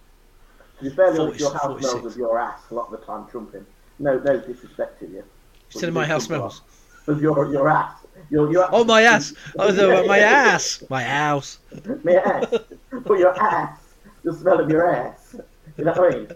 [0.79, 1.91] To be fair, honest, 40 your house 46.
[1.91, 3.65] smells of your ass a lot of the time, trumping.
[3.99, 5.15] No, no disrespect to you.
[5.17, 5.25] You
[5.71, 6.53] said you my house trump a lot.
[6.53, 6.63] smells.
[7.09, 7.95] Of your your ass.
[8.31, 8.69] Your your.
[8.73, 9.33] Oh my ass!
[9.59, 10.25] Oh, the, Yeah, my yeah.
[10.27, 10.83] ass!
[10.91, 11.59] My house.
[12.03, 12.47] My ass.
[12.91, 13.79] But your ass.
[14.25, 15.37] The smell of your ass.
[15.79, 16.29] You know what I mean?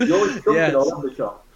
[0.00, 0.74] You're always trumping Yes.
[0.74, 1.46] all over the shop.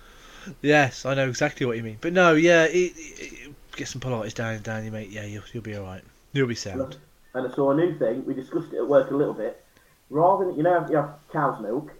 [0.62, 1.98] Yes, I know exactly what you mean.
[2.00, 5.10] But no, yeah, it, it, get some Pilates down, down, you mate.
[5.10, 6.02] Yeah, you'll, you'll be all right.
[6.32, 6.96] You'll be sound.
[7.34, 8.24] And I saw a new thing.
[8.26, 9.62] We discussed it at work a little bit.
[10.10, 11.92] Rather than you know you have cow's milk,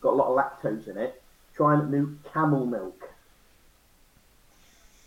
[0.00, 1.20] got a lot of lactose in it.
[1.56, 3.08] Try and new camel milk.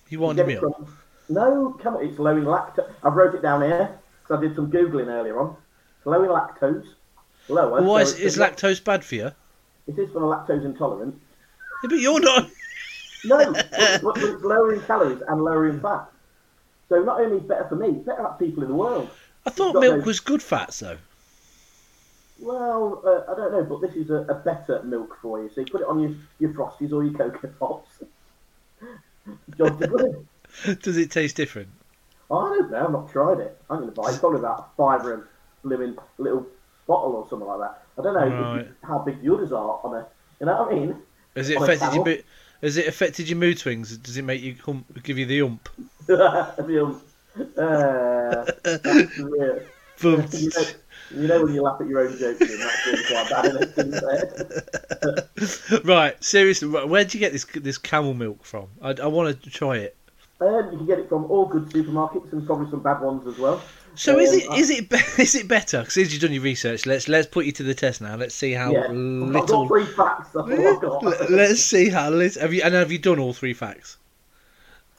[0.10, 0.60] You You want a it meal?
[0.62, 0.98] from-
[1.30, 2.00] no, camel.
[2.02, 2.92] It's low in lactose.
[3.04, 5.56] I've wrote it down here because I did some googling earlier on.
[5.98, 6.88] It's low in lactose.
[7.48, 7.72] Lower.
[7.74, 9.32] Well, why so is, is lactose bad for you?
[9.88, 11.20] It is for the lactose intolerant.
[11.84, 12.50] Yeah, but you're not.
[13.24, 16.10] No, but, but it's lower in calories and lowering fat.
[16.90, 19.10] So not only is better for me, it's better for people in the world.
[19.46, 20.98] I thought milk no- was good fats though.
[22.40, 25.50] Well, uh, I don't know, but this is a, a better milk for you.
[25.54, 27.90] So you put it on your, your frosties or your cocoa pops.
[29.58, 30.28] Jobs are good.
[30.82, 31.70] Does it taste different?
[32.32, 32.86] I don't know.
[32.86, 33.58] I've not tried it.
[33.70, 35.24] I'm going to buy It's probably about a fiver of
[35.64, 36.46] living little
[36.88, 37.84] bottle or something like that.
[37.98, 38.68] I don't know Right.
[38.84, 40.08] how big the others are on a.
[40.40, 40.96] You know what I mean?
[41.36, 42.18] Has it On a affected your camel?
[42.18, 42.24] mo-
[42.62, 43.98] Has it affected your mood swings?
[43.98, 45.70] Does it make you hump, give you the ump?
[46.08, 47.02] the, um,
[47.58, 48.46] uh,
[50.02, 50.66] you, know,
[51.16, 53.46] you know when you laugh at your own jokes, and that's really quite bad,
[53.78, 53.94] isn't
[55.72, 55.86] it?
[55.86, 58.68] right, seriously, where'd you get this this camel milk from?
[58.82, 59.96] I, I want to try it.
[60.42, 63.38] Um, you can get it from all good supermarkets and probably some bad ones as
[63.38, 63.62] well.
[64.00, 65.80] So is Um, it is it be- is it better?
[65.82, 68.16] Because as you've done your research, let's let's put you to the test now.
[68.16, 68.96] Let's see how yeah, I've got
[69.50, 69.68] little.
[69.68, 70.30] three facts.
[70.30, 71.04] That's all I've got.
[71.22, 72.42] Let- Let's see how little.
[72.42, 73.98] Have you and have you done all three facts?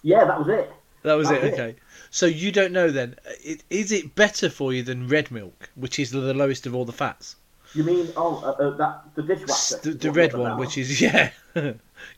[0.02, 0.70] Yeah, that was it.
[1.02, 1.40] That was it.
[1.40, 1.60] That's it.
[1.60, 1.76] Okay.
[2.10, 3.16] So you don't know then?
[3.42, 6.84] It, is it better for you than red milk, which is the lowest of all
[6.84, 7.36] the fats?
[7.74, 9.78] You mean oh uh, uh, that the dishwasher?
[9.78, 11.30] The, the red one, which is yeah,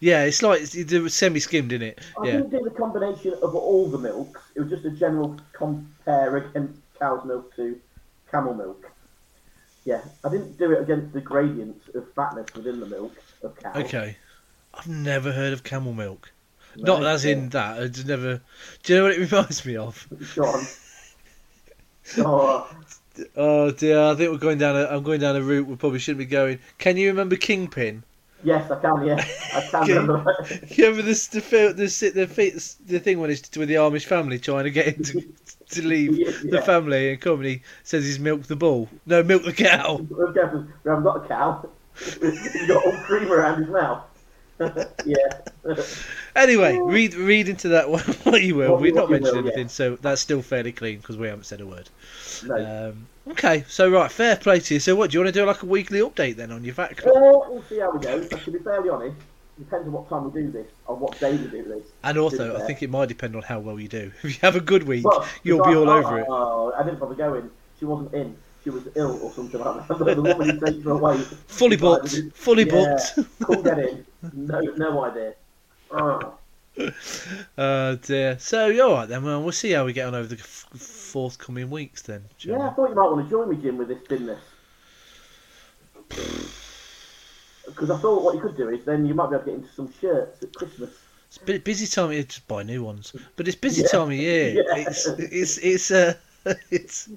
[0.01, 0.25] yeah.
[0.25, 2.01] It's like it's, it's semi-skimmed in it.
[2.21, 2.33] I Yeah.
[2.39, 4.41] didn't do the combination of all the milks.
[4.55, 7.79] It was just a general compare against cow's milk to
[8.31, 8.91] camel milk.
[9.85, 13.13] Yeah, I didn't do it against the gradients of fatness within the milk
[13.43, 13.73] of cow.
[13.75, 14.17] Okay.
[14.75, 16.31] I've never heard of camel milk.
[16.77, 17.83] No, Not as in that.
[17.83, 18.41] I just never.
[18.85, 20.07] Do you know what it reminds me of?
[20.35, 20.65] Go on.
[22.19, 22.69] Oh,
[23.37, 24.77] Oh dear, I think we're going down.
[24.77, 26.59] A, I'm going down a route we probably shouldn't be going.
[26.79, 28.03] Can you remember Kingpin?
[28.45, 29.07] yes, I can.
[29.07, 29.93] Yeah, I can Okay.
[29.95, 30.25] remember.
[30.71, 34.65] You remember this the the the the thing when it's with the Amish family trying
[34.65, 35.23] to get him to,
[35.71, 36.13] to leave
[36.51, 36.61] the Yeah.
[36.63, 38.89] family and come and he says he's milked the bull.
[39.07, 39.97] No, milk the cow.
[39.97, 41.69] we haven't got a cow.
[42.21, 44.03] He's got all cream around his mouth.
[44.61, 45.17] Yeah.
[46.35, 48.77] Anyway, read read into that one what you will.
[48.77, 49.53] We've not mentioned will, yeah.
[49.53, 51.89] anything, so that's still fairly clean because we haven't said a word.
[52.45, 52.91] no.
[52.91, 54.81] Um, okay, so right, fair play to you.
[54.81, 56.99] So what do you want to do like a weekly update then on your fact
[56.99, 57.15] club?
[57.15, 58.27] Well, we'll see how we go.
[58.29, 59.17] But to be fairly honest,
[59.59, 61.87] depends on what time we do this, on what day we do this.
[62.05, 64.11] And also, I think it might depend on how well you do.
[64.23, 66.27] If you have a good week, Well, you'll be all I- over it.
[66.29, 67.51] Oh, I didn't bother going.
[67.79, 68.37] She wasn't in.
[68.65, 69.99] She was ill or something like that.
[70.17, 71.19] the woman who takes her away.
[71.47, 72.15] Fully booked.
[72.15, 72.71] it- Fully yeah,
[73.17, 73.29] booked.
[73.45, 74.07] Couldn't get in.
[74.35, 75.35] No, no idea.
[75.91, 76.35] Oh,
[77.59, 78.39] Oh dear.
[78.39, 79.25] So you're all right then.
[79.25, 82.25] Well, we'll see how we get on over the f- forthcoming weeks then.
[82.39, 84.39] shall yeah, I thought you might want to join me, Jim, with this business.
[87.67, 89.61] Because I thought what you could do is then you might be able to get
[89.61, 90.91] into some shirts at Christmas.
[91.29, 93.89] It's bu- busy time of year to buy new ones, but it's busy Yeah.
[93.89, 94.49] time of year.
[94.55, 94.77] Yeah.
[94.79, 96.15] It's it's it's uh,
[96.71, 97.09] it's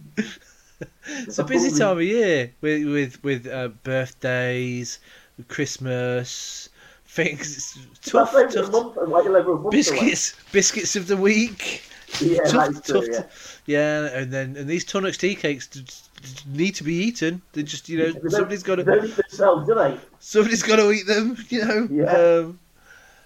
[1.05, 4.99] it's a busy time of year with with with uh, birthdays,
[5.47, 6.69] Christmas,
[7.05, 7.77] things.
[7.91, 8.71] It's tough, over tough.
[8.71, 9.71] month a month away.
[9.71, 11.83] Biscuits, biscuits of the week.
[12.21, 14.07] Yeah, tough, true, tough yeah.
[14.07, 17.41] yeah, and then and these Tunnocks tea cakes d- d- need to be eaten.
[17.53, 19.97] They just you know They somebody's got to eat themselves, do they?
[20.19, 21.37] somebody's got to eat them.
[21.49, 21.87] You know.
[21.91, 22.11] Yeah.
[22.11, 22.59] Um,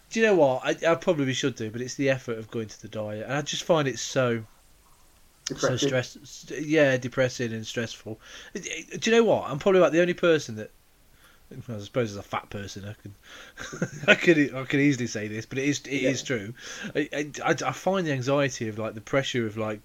[0.10, 0.62] do you know what?
[0.64, 3.34] I, I probably should do, but it's the effort of going to the diet, and
[3.34, 4.44] I just find it so
[5.50, 5.90] so Depressing.
[5.90, 6.46] stress.
[6.62, 8.20] Yeah, depressing and stressful.
[8.54, 8.62] Do
[9.04, 9.50] you know what?
[9.50, 10.72] I'm probably about the only person that.
[11.52, 13.16] I suppose as a fat person, I can,
[14.08, 16.26] I could, I could easily say this, but it is, it is Yeah.
[16.28, 16.54] true.
[16.96, 17.10] I,
[17.44, 19.80] I, I find the anxiety of like the pressure of like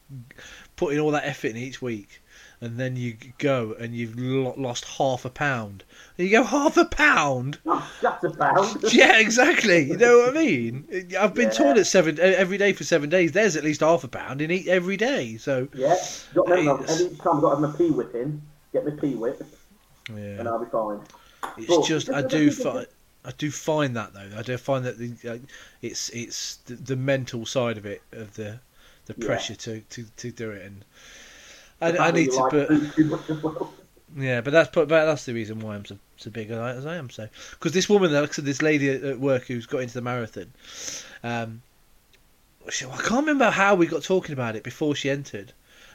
[0.77, 2.21] putting all that effort in each week,
[2.61, 5.85] and then you go and you've lost half a pound.
[6.17, 7.59] And you go half a pound.
[7.67, 8.83] Oh, that's a pound.
[8.93, 9.85] Yeah, exactly.
[9.85, 10.87] You know what I mean?
[11.19, 11.83] I've been Yeah.
[11.83, 13.33] seven every day for seven days.
[13.33, 15.37] There's at least half a pound in eat every day.
[15.37, 15.97] So Yeah,
[16.35, 18.41] got It's- every time I've got to have my pee whip in,
[18.73, 19.43] get my pee whip,
[20.09, 21.01] and yeah, I'll be fine.
[21.59, 22.87] it's Well, just I do find
[23.25, 24.31] I do find that though.
[24.39, 25.39] I do find that the uh,
[25.83, 28.61] it's it's the, the mental side of it of the
[29.07, 29.27] the Yeah.
[29.27, 30.85] pressure to, to, to do it and.
[31.81, 33.73] I, I need to like put food too much as well.
[34.17, 37.11] Yeah, but that's but that's the reason why I'm so, so big as I, am.
[37.11, 40.53] So because this woman, I this lady at, at work who's got into the marathon,
[41.25, 41.63] um,
[42.71, 45.53] she, I can't remember how we got talking about it before she entered,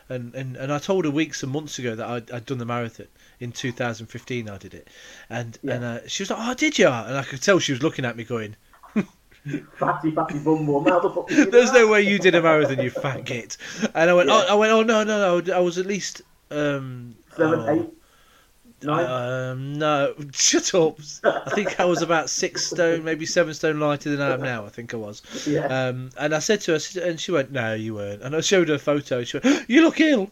[0.09, 2.65] and and, and I told her weeks and months ago that I'd, I'd done the
[2.65, 3.07] marathon
[3.39, 4.49] in 2015.
[4.49, 4.89] I did it,
[5.29, 5.75] and Yeah.
[5.75, 8.03] and uh, she was like, "Oh, did you?" And I could tell she was looking
[8.03, 8.57] at me, going,
[9.77, 10.85] Fatty, fatty bum bum.
[10.85, 13.23] How the fuck did you do "There's no way you did a marathon, you fat
[13.25, 13.57] git."
[13.95, 14.45] And I went, Yeah.
[14.47, 16.21] "Oh, I went, oh no, no, no, I was at least."
[16.51, 17.89] Um, Seven, oh, eight,
[18.83, 19.05] nine.
[19.05, 20.99] Um, no, shut up.
[21.23, 24.65] I think I was about six stone, maybe seven stone lighter than I am now.
[24.65, 25.21] I think I was.
[25.47, 25.65] yeah.
[25.67, 28.67] Um, and I said to her, and she went, "No, you weren't." And I showed
[28.69, 29.23] her a photo.
[29.23, 30.31] She went, "You look ill."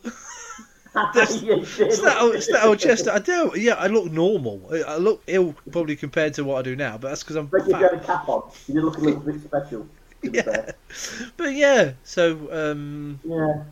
[1.14, 1.88] that's- Yeah, you did.
[1.88, 3.08] It's that, old, it's that old chest.
[3.08, 3.52] I do.
[3.56, 4.70] Yeah, I look normal.
[4.72, 7.70] I- look ill probably compared to what I do now, but that's because I'm But
[7.70, 7.82] fat.
[7.82, 8.50] had a cap on.
[8.68, 9.88] You look a little bit special.
[10.24, 10.42] Yeah.
[10.42, 10.76] fair.
[11.38, 11.94] But yeah.
[12.04, 13.64] So um, Yeah.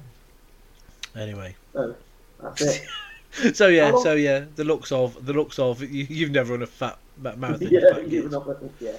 [1.15, 1.55] anyway.
[1.73, 1.95] Oh,
[2.41, 2.85] that's it.
[3.53, 3.91] So yeah.
[4.01, 4.45] So yeah.
[4.55, 7.67] The looks of the looks of you, you've never run a fat ma- marathon.
[7.69, 8.31] yeah, you git.
[8.31, 8.47] not,
[8.79, 8.91] yeah.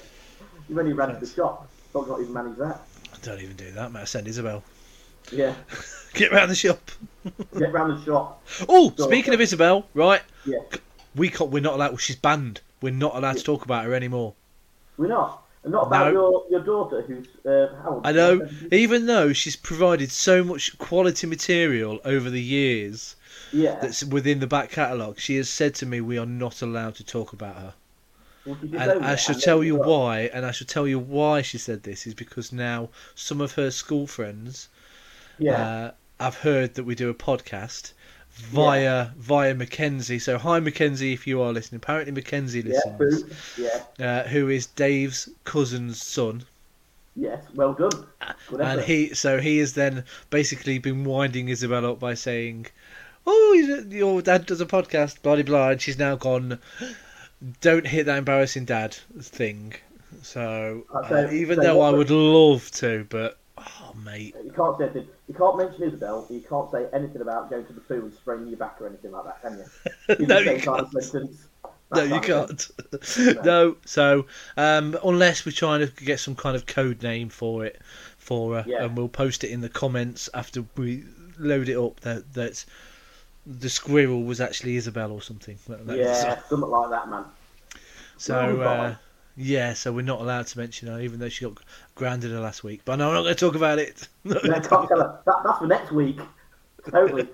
[0.69, 1.67] You've only ran to the shop.
[1.93, 2.81] Don't not even manage that.
[3.13, 4.01] I don't even do that, mate.
[4.01, 4.63] I send Isabel.
[5.31, 5.53] Yeah.
[6.13, 6.91] Get round the shop.
[7.57, 8.43] Get round the shop.
[8.67, 10.21] Oh, speaking of Isabel, right?
[10.45, 10.59] Yeah.
[11.15, 11.89] We can't, we're not allowed.
[11.91, 12.61] Well, she's banned.
[12.81, 14.33] We're not allowed to talk about her anymore.
[14.97, 15.43] We're not.
[15.63, 16.19] And not about No.
[16.19, 18.07] your, your daughter who's uh, how old?
[18.07, 23.15] I know, even though she's provided so much quality material over the years
[23.51, 23.77] Yeah.
[23.81, 27.03] that's within the back catalogue, she has said to me we are not allowed to
[27.03, 27.73] talk about her.
[28.45, 31.83] Well, And I shall tell you why, and I shall tell you why she said
[31.83, 34.69] this is because now some of her school friends
[35.39, 35.61] Yeah.
[35.61, 37.93] uh, I've heard that we do a podcast
[38.31, 40.19] via via Mackenzie.
[40.19, 41.77] So hi Mackenzie, if you are listening.
[41.77, 42.97] Apparently Mackenzie listens.
[42.97, 43.29] True.
[43.99, 44.05] Yeah.
[44.05, 46.43] uh, who is Dave's cousin's son,
[47.15, 47.43] Yes.
[47.55, 47.89] Well done.
[48.47, 48.85] Good and effort.
[48.85, 52.67] he so he has then basically been winding Isabel up by saying,
[53.25, 53.53] "Oh,
[53.89, 56.59] your dad does a podcast, blah blah blah," and she's now gone.
[57.61, 59.73] Don't hit that embarrassing dad thing.
[60.21, 64.85] So Uh, uh, even though I would love to, but oh mate, You can't say
[64.85, 65.07] anything.
[65.27, 66.25] You can't mention Isabel.
[66.29, 69.11] You can't say anything about going to the poo and spraying your back or anything
[69.11, 70.25] like that, can you?
[70.27, 71.03] No, you same kind of can't.
[71.03, 71.47] sentence.
[71.93, 72.69] no, you can't.
[73.45, 74.25] no, so
[74.57, 77.81] um, unless we're trying to get some kind of code name for it,
[78.17, 78.83] for her, Yeah.
[78.85, 81.03] and we'll post it in the comments after we
[81.39, 81.99] load it up.
[82.01, 82.63] That that
[83.45, 85.57] the squirrel was actually Isabel or something.
[85.67, 87.25] That- Yeah, something like that, man.
[88.17, 88.95] So uh.
[89.37, 91.59] Yeah, so we're not allowed to mention her, even though she got
[91.95, 92.81] grounded her last week.
[92.83, 94.07] But no, I'm not going to talk about it.
[94.23, 95.21] No, I can't tell her.
[95.25, 96.19] That, that's for next week.
[96.89, 97.27] Totally.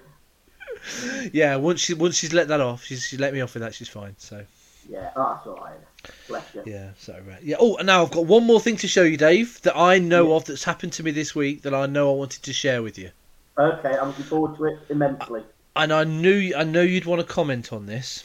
[1.33, 3.73] yeah, once she once she's let that off, she's she let me off with that.
[3.73, 4.15] She's fine.
[4.17, 4.45] So
[4.89, 5.79] Yeah, oh, that's all right.
[6.27, 6.63] Bless you.
[6.65, 7.41] yeah, so right.
[7.41, 7.55] Yeah.
[7.59, 10.29] Oh, and now I've got one more thing to show you, Dave, that I know
[10.29, 10.35] Yeah.
[10.35, 12.97] of that's happened to me this week that I know I wanted to share with
[12.97, 13.11] you.
[13.57, 15.43] Okay, I'm looking forward to it immensely.
[15.75, 18.23] And I knew I know you'd want to comment on this.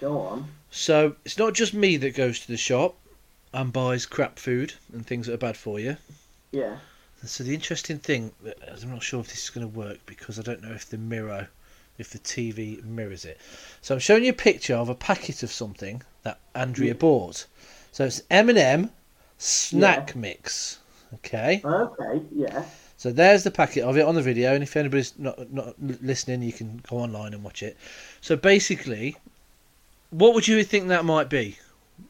[0.00, 0.48] Go on.
[0.76, 2.96] So it's not just me that goes to the shop
[3.52, 5.96] and buys crap food and things that are bad for you.
[6.50, 6.78] Yeah.
[7.24, 10.42] So the interesting thing, I'm not sure if this is going to work because I
[10.42, 11.48] don't know if the mirror
[11.96, 13.38] if the TV mirrors it.
[13.82, 16.94] So I'm showing you a picture of a packet of something that Andrea Yeah.
[16.94, 17.46] bought.
[17.92, 18.90] So it's M&M
[19.38, 20.80] snack mix.
[21.14, 21.62] Okay.
[21.64, 22.64] Okay, yeah.
[22.96, 26.42] So there's the packet of it on the video, and if anybody's not not listening,
[26.42, 27.76] you can go online and watch it.
[28.20, 29.16] So basically,
[30.14, 31.58] what would you think that might be,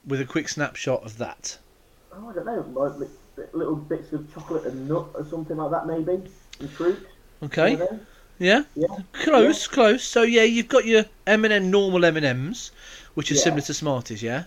[0.06, 1.56] with a quick snapshot of that?
[2.12, 3.06] Oh, I don't know, like li-
[3.38, 6.22] li- little bits of chocolate and nut or something like that, maybe,
[6.60, 7.08] and fruit.
[7.42, 8.00] Okay, you know?
[8.38, 8.86] yeah, Yeah.
[9.14, 10.04] close, close.
[10.04, 12.70] So yeah, you've got your M&M normal M&Ms,
[13.14, 13.40] which are Yeah.
[13.40, 14.44] similar to Smarties, yeah.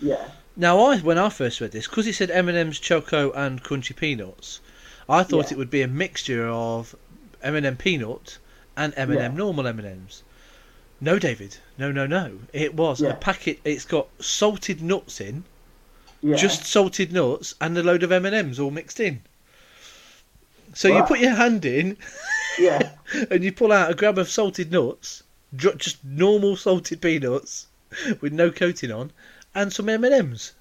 [0.00, 0.28] Yeah.
[0.56, 4.58] Now, I when I first read this, because it said M&M's Choco and Crunchy Peanuts,
[5.08, 5.52] I thought Yeah.
[5.54, 6.96] it would be a mixture of
[7.40, 8.38] M&M Peanut
[8.76, 9.28] and M&M Yeah.
[9.28, 10.22] normal M&Ms.
[11.00, 11.58] No, David.
[11.78, 12.38] No, no, no.
[12.52, 13.60] It was a packet.
[13.64, 15.44] It's got salted nuts in,
[16.22, 16.36] Yeah.
[16.36, 19.20] just salted nuts, and a load of M&Ms all mixed in.
[20.74, 21.96] So you put your hand in
[22.58, 22.92] Yeah.
[23.30, 25.22] and you pull out a grab of salted nuts,
[25.54, 27.66] just normal salted peanuts
[28.20, 29.12] with no coating on,
[29.54, 30.52] and some M&Ms.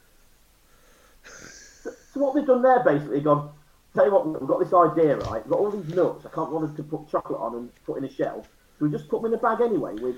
[2.14, 3.52] So what they've done there, basically, gone.
[3.94, 5.44] Tell you what, we've got this idea, right?
[5.46, 6.26] We've got all these nuts.
[6.26, 8.46] I can't want us to put chocolate on and put in a shell,
[8.80, 10.16] we just put them in a bag anyway with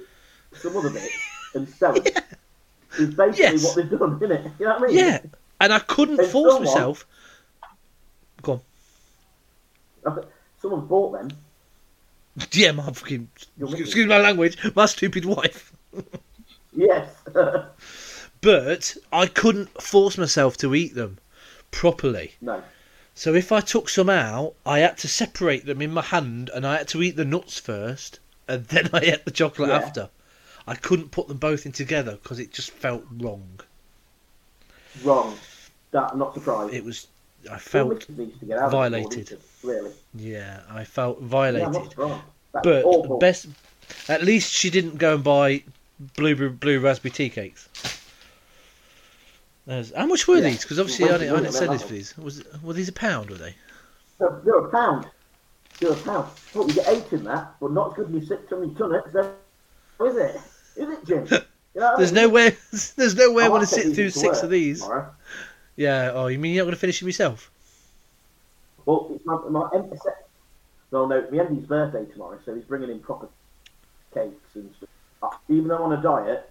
[0.53, 1.13] some other bits
[1.53, 2.03] and sell them.
[2.99, 3.63] Is basically Yes.
[3.63, 4.51] what they've done, isn't it?
[4.59, 4.95] You know what I mean?
[4.97, 5.19] Yeah,
[5.61, 7.05] and I couldn't And force someone- myself.
[8.41, 8.61] Go
[10.05, 10.23] on.
[10.61, 11.29] Someone's bought them.
[12.51, 13.29] Yeah, my fucking
[13.59, 15.73] excuse my language, my stupid wife.
[16.75, 17.09] Yes.
[18.41, 21.17] But I couldn't force myself to eat them
[21.71, 22.35] properly.
[22.41, 22.61] no.
[23.15, 26.67] So if I took some out, I had to separate them in my hand, and
[26.67, 29.77] I had to eat the nuts first, and then I ate the chocolate Yeah.
[29.77, 30.09] after.
[30.67, 33.59] I couldn't put them both in together because it just felt wrong.
[35.03, 35.37] Wrong.
[35.91, 36.73] That I'm not surprised.
[36.73, 37.07] It was,
[37.49, 39.31] I felt, this needs to get out of it, violated.
[39.31, 39.41] it?
[39.63, 39.91] Really.
[40.13, 41.73] yeah, I felt Yeah, violated.
[41.73, 43.17] That's but awful.
[43.19, 43.47] best,
[44.09, 45.63] at least she didn't go and buy
[46.15, 47.69] blue blue raspberry tea cakes.
[49.65, 50.41] There's, how much were Yeah.
[50.49, 50.61] these?
[50.63, 52.17] Because obviously I didn't, I didn't this for these.
[52.17, 53.29] Was it- were these a pound?
[53.29, 53.55] Were they?
[54.19, 55.07] They're, they're a pound.
[55.79, 56.29] They're a pound.
[56.55, 59.11] Look, you get eight in that, but not good you six on your Tunnock.
[59.11, 60.41] So, is it?
[60.75, 61.27] Is it, Jim?
[61.75, 62.23] You know what I There's mean?
[62.23, 62.57] nowhere.
[62.95, 64.81] There's nowhere I want to sit through six of these.
[64.81, 65.11] tomorrow.
[65.75, 66.09] Yeah.
[66.11, 67.51] Oh, you mean you're not going to finish them yourself?
[68.87, 70.27] Well, it's my, my empty set.
[70.89, 73.27] Well, no, my Andy's birthday tomorrow, so he's bringing in proper
[74.13, 74.89] cakes and stuff.
[75.21, 76.49] Uh, Even though I'm on a diet,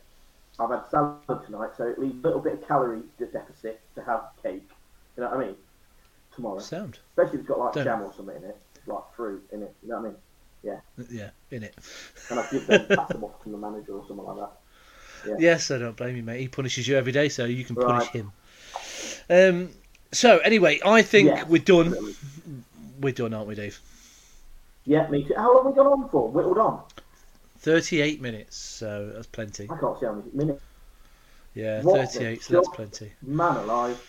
[0.60, 4.26] I've had salad tonight, so it leaves a little bit of calorie deficit to have
[4.44, 4.68] cake.
[5.16, 5.56] You know what I mean?
[6.36, 6.60] Tomorrow.
[6.60, 6.98] Sound.
[7.16, 9.74] Especially if it's got like Don't- jam or something in it, like fruit in it.
[9.82, 10.16] You know what I mean?
[10.62, 10.80] Yeah,
[11.10, 11.74] Yeah, in it.
[12.30, 14.50] And I give them pass them off to the manager or something like that.
[15.28, 15.34] Yeah.
[15.38, 16.40] Yes, I don't blame you, mate.
[16.40, 18.22] He punishes you every day, so you can punish Right.
[18.22, 18.32] him.
[19.30, 19.70] Um.
[20.12, 22.14] So anyway, I think we're done.
[23.00, 23.78] We're done, aren't we, Dave?
[24.84, 25.34] Yeah, me too.
[25.36, 26.28] How long have we gone on for?
[26.28, 26.82] Whittled on?
[27.58, 29.64] Thirty-eight minutes, so that's plenty.
[29.70, 30.62] I can't see how many minutes.
[31.54, 33.12] Yeah, What thirty-eight, so that's plenty.
[33.22, 34.00] Man alive.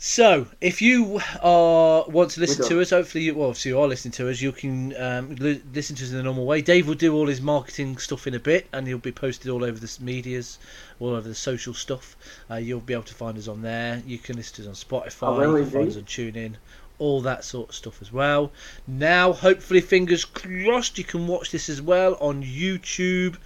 [0.00, 3.88] So, if you are want to listen to us, hopefully, you, well, if you are
[3.88, 6.62] listening to us, you can um, li- listen to us in the normal way.
[6.62, 9.64] Dave will do all his marketing stuff in a bit, and he'll be posted all
[9.64, 10.60] over the medias,
[11.00, 12.16] all over the social stuff.
[12.48, 14.00] Uh, you'll be able to find us on there.
[14.06, 16.54] You can listen to us on Spotify, you can find us on TuneIn,
[17.00, 18.52] all that sort of stuff as well.
[18.86, 23.36] Now, hopefully, fingers crossed, you can watch this as well on YouTube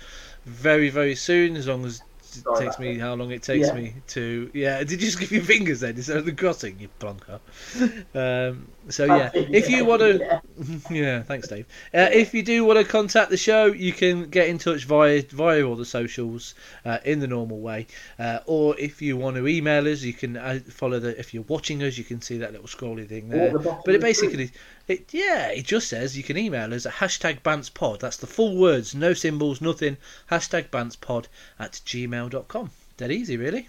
[0.45, 2.03] very, very soon, as long as
[2.37, 3.75] it Sorry takes me how long it takes Yeah.
[3.75, 4.79] me to yeah.
[4.85, 5.97] Did you just give your fingers then?
[5.97, 6.79] Instead of the crossing?
[6.79, 7.41] You plonker.
[8.15, 10.41] Um, so yeah if you want to
[10.91, 11.23] Yeah.
[11.23, 11.67] thanks dave.
[11.95, 15.23] Uh, if you do want to contact the show you can get in touch via
[15.23, 16.55] via all the socials
[16.85, 17.87] uh, in the normal way.
[18.19, 21.45] Uh, or if you want to email us you can uh, follow the if you're
[21.45, 23.53] watching us you can see that little scrolly thing there.
[23.53, 24.31] the but it of the screen.
[24.31, 24.51] basically
[24.89, 28.01] it yeah it just says you can email us at hashtag bantspod.
[28.01, 29.97] That's the full words no symbols nothing.
[30.31, 31.27] Hashtag bantspod
[31.59, 33.69] at gmail.com dead easy really.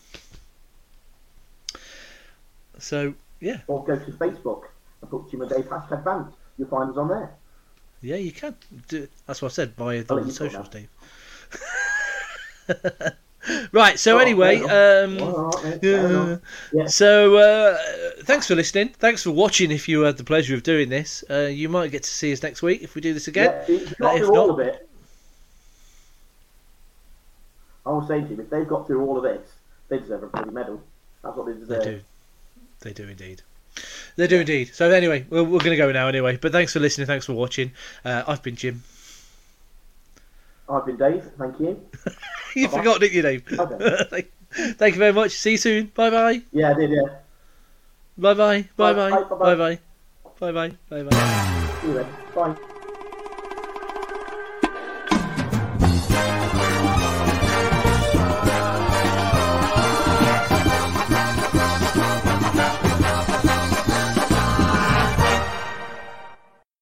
[2.79, 3.61] So yeah.
[3.67, 4.69] Or go to Facebook
[5.03, 6.31] and put Jim and Dave hashtag band.
[6.57, 7.31] You'll find us on there.
[8.01, 8.55] yeah you can
[8.87, 10.89] do that's what i said I'll the you socials dave
[13.71, 16.41] right so Oh, anyway um mate, fair
[16.71, 16.87] Yeah.
[16.87, 17.77] So, uh,
[18.23, 18.89] thanks for listening.
[18.99, 19.69] Thanks for watching.
[19.71, 22.41] If you had the pleasure of doing this, uh, you might get to see us
[22.41, 23.51] next week if we do this again.
[23.67, 24.89] Yeah, if you got Uh, if through all of it,
[27.85, 29.45] I was saying to you, if they've got through all of this,
[29.89, 30.81] they deserve a bloody medal.
[31.21, 31.83] That's what they deserve.
[31.83, 32.01] They do.
[32.79, 33.41] They do indeed.
[34.15, 34.73] They do indeed.
[34.73, 36.37] So anyway, we're, we're going to go now anyway.
[36.37, 37.07] But thanks for listening.
[37.07, 37.71] Thanks for watching.
[38.05, 38.83] Uh, I've been Jim.
[40.69, 41.29] I've been Dave.
[41.37, 41.81] Thank you.
[42.55, 42.77] you Bye-bye.
[42.77, 43.43] forgot, didn't you, Dave?
[43.59, 44.27] Okay.
[44.77, 45.31] thank, you very much.
[45.31, 45.91] See you soon.
[45.95, 46.41] Bye bye.
[46.51, 46.91] Yeah, I did.
[46.91, 47.01] Yeah.
[48.17, 48.67] Bye bye.
[48.77, 49.09] Bye bye.
[49.09, 49.79] Bye, bye, Bye bye.
[50.39, 50.75] Bye bye.
[50.89, 51.77] Bye bye.
[51.81, 52.07] See you then.
[52.35, 52.55] Bye.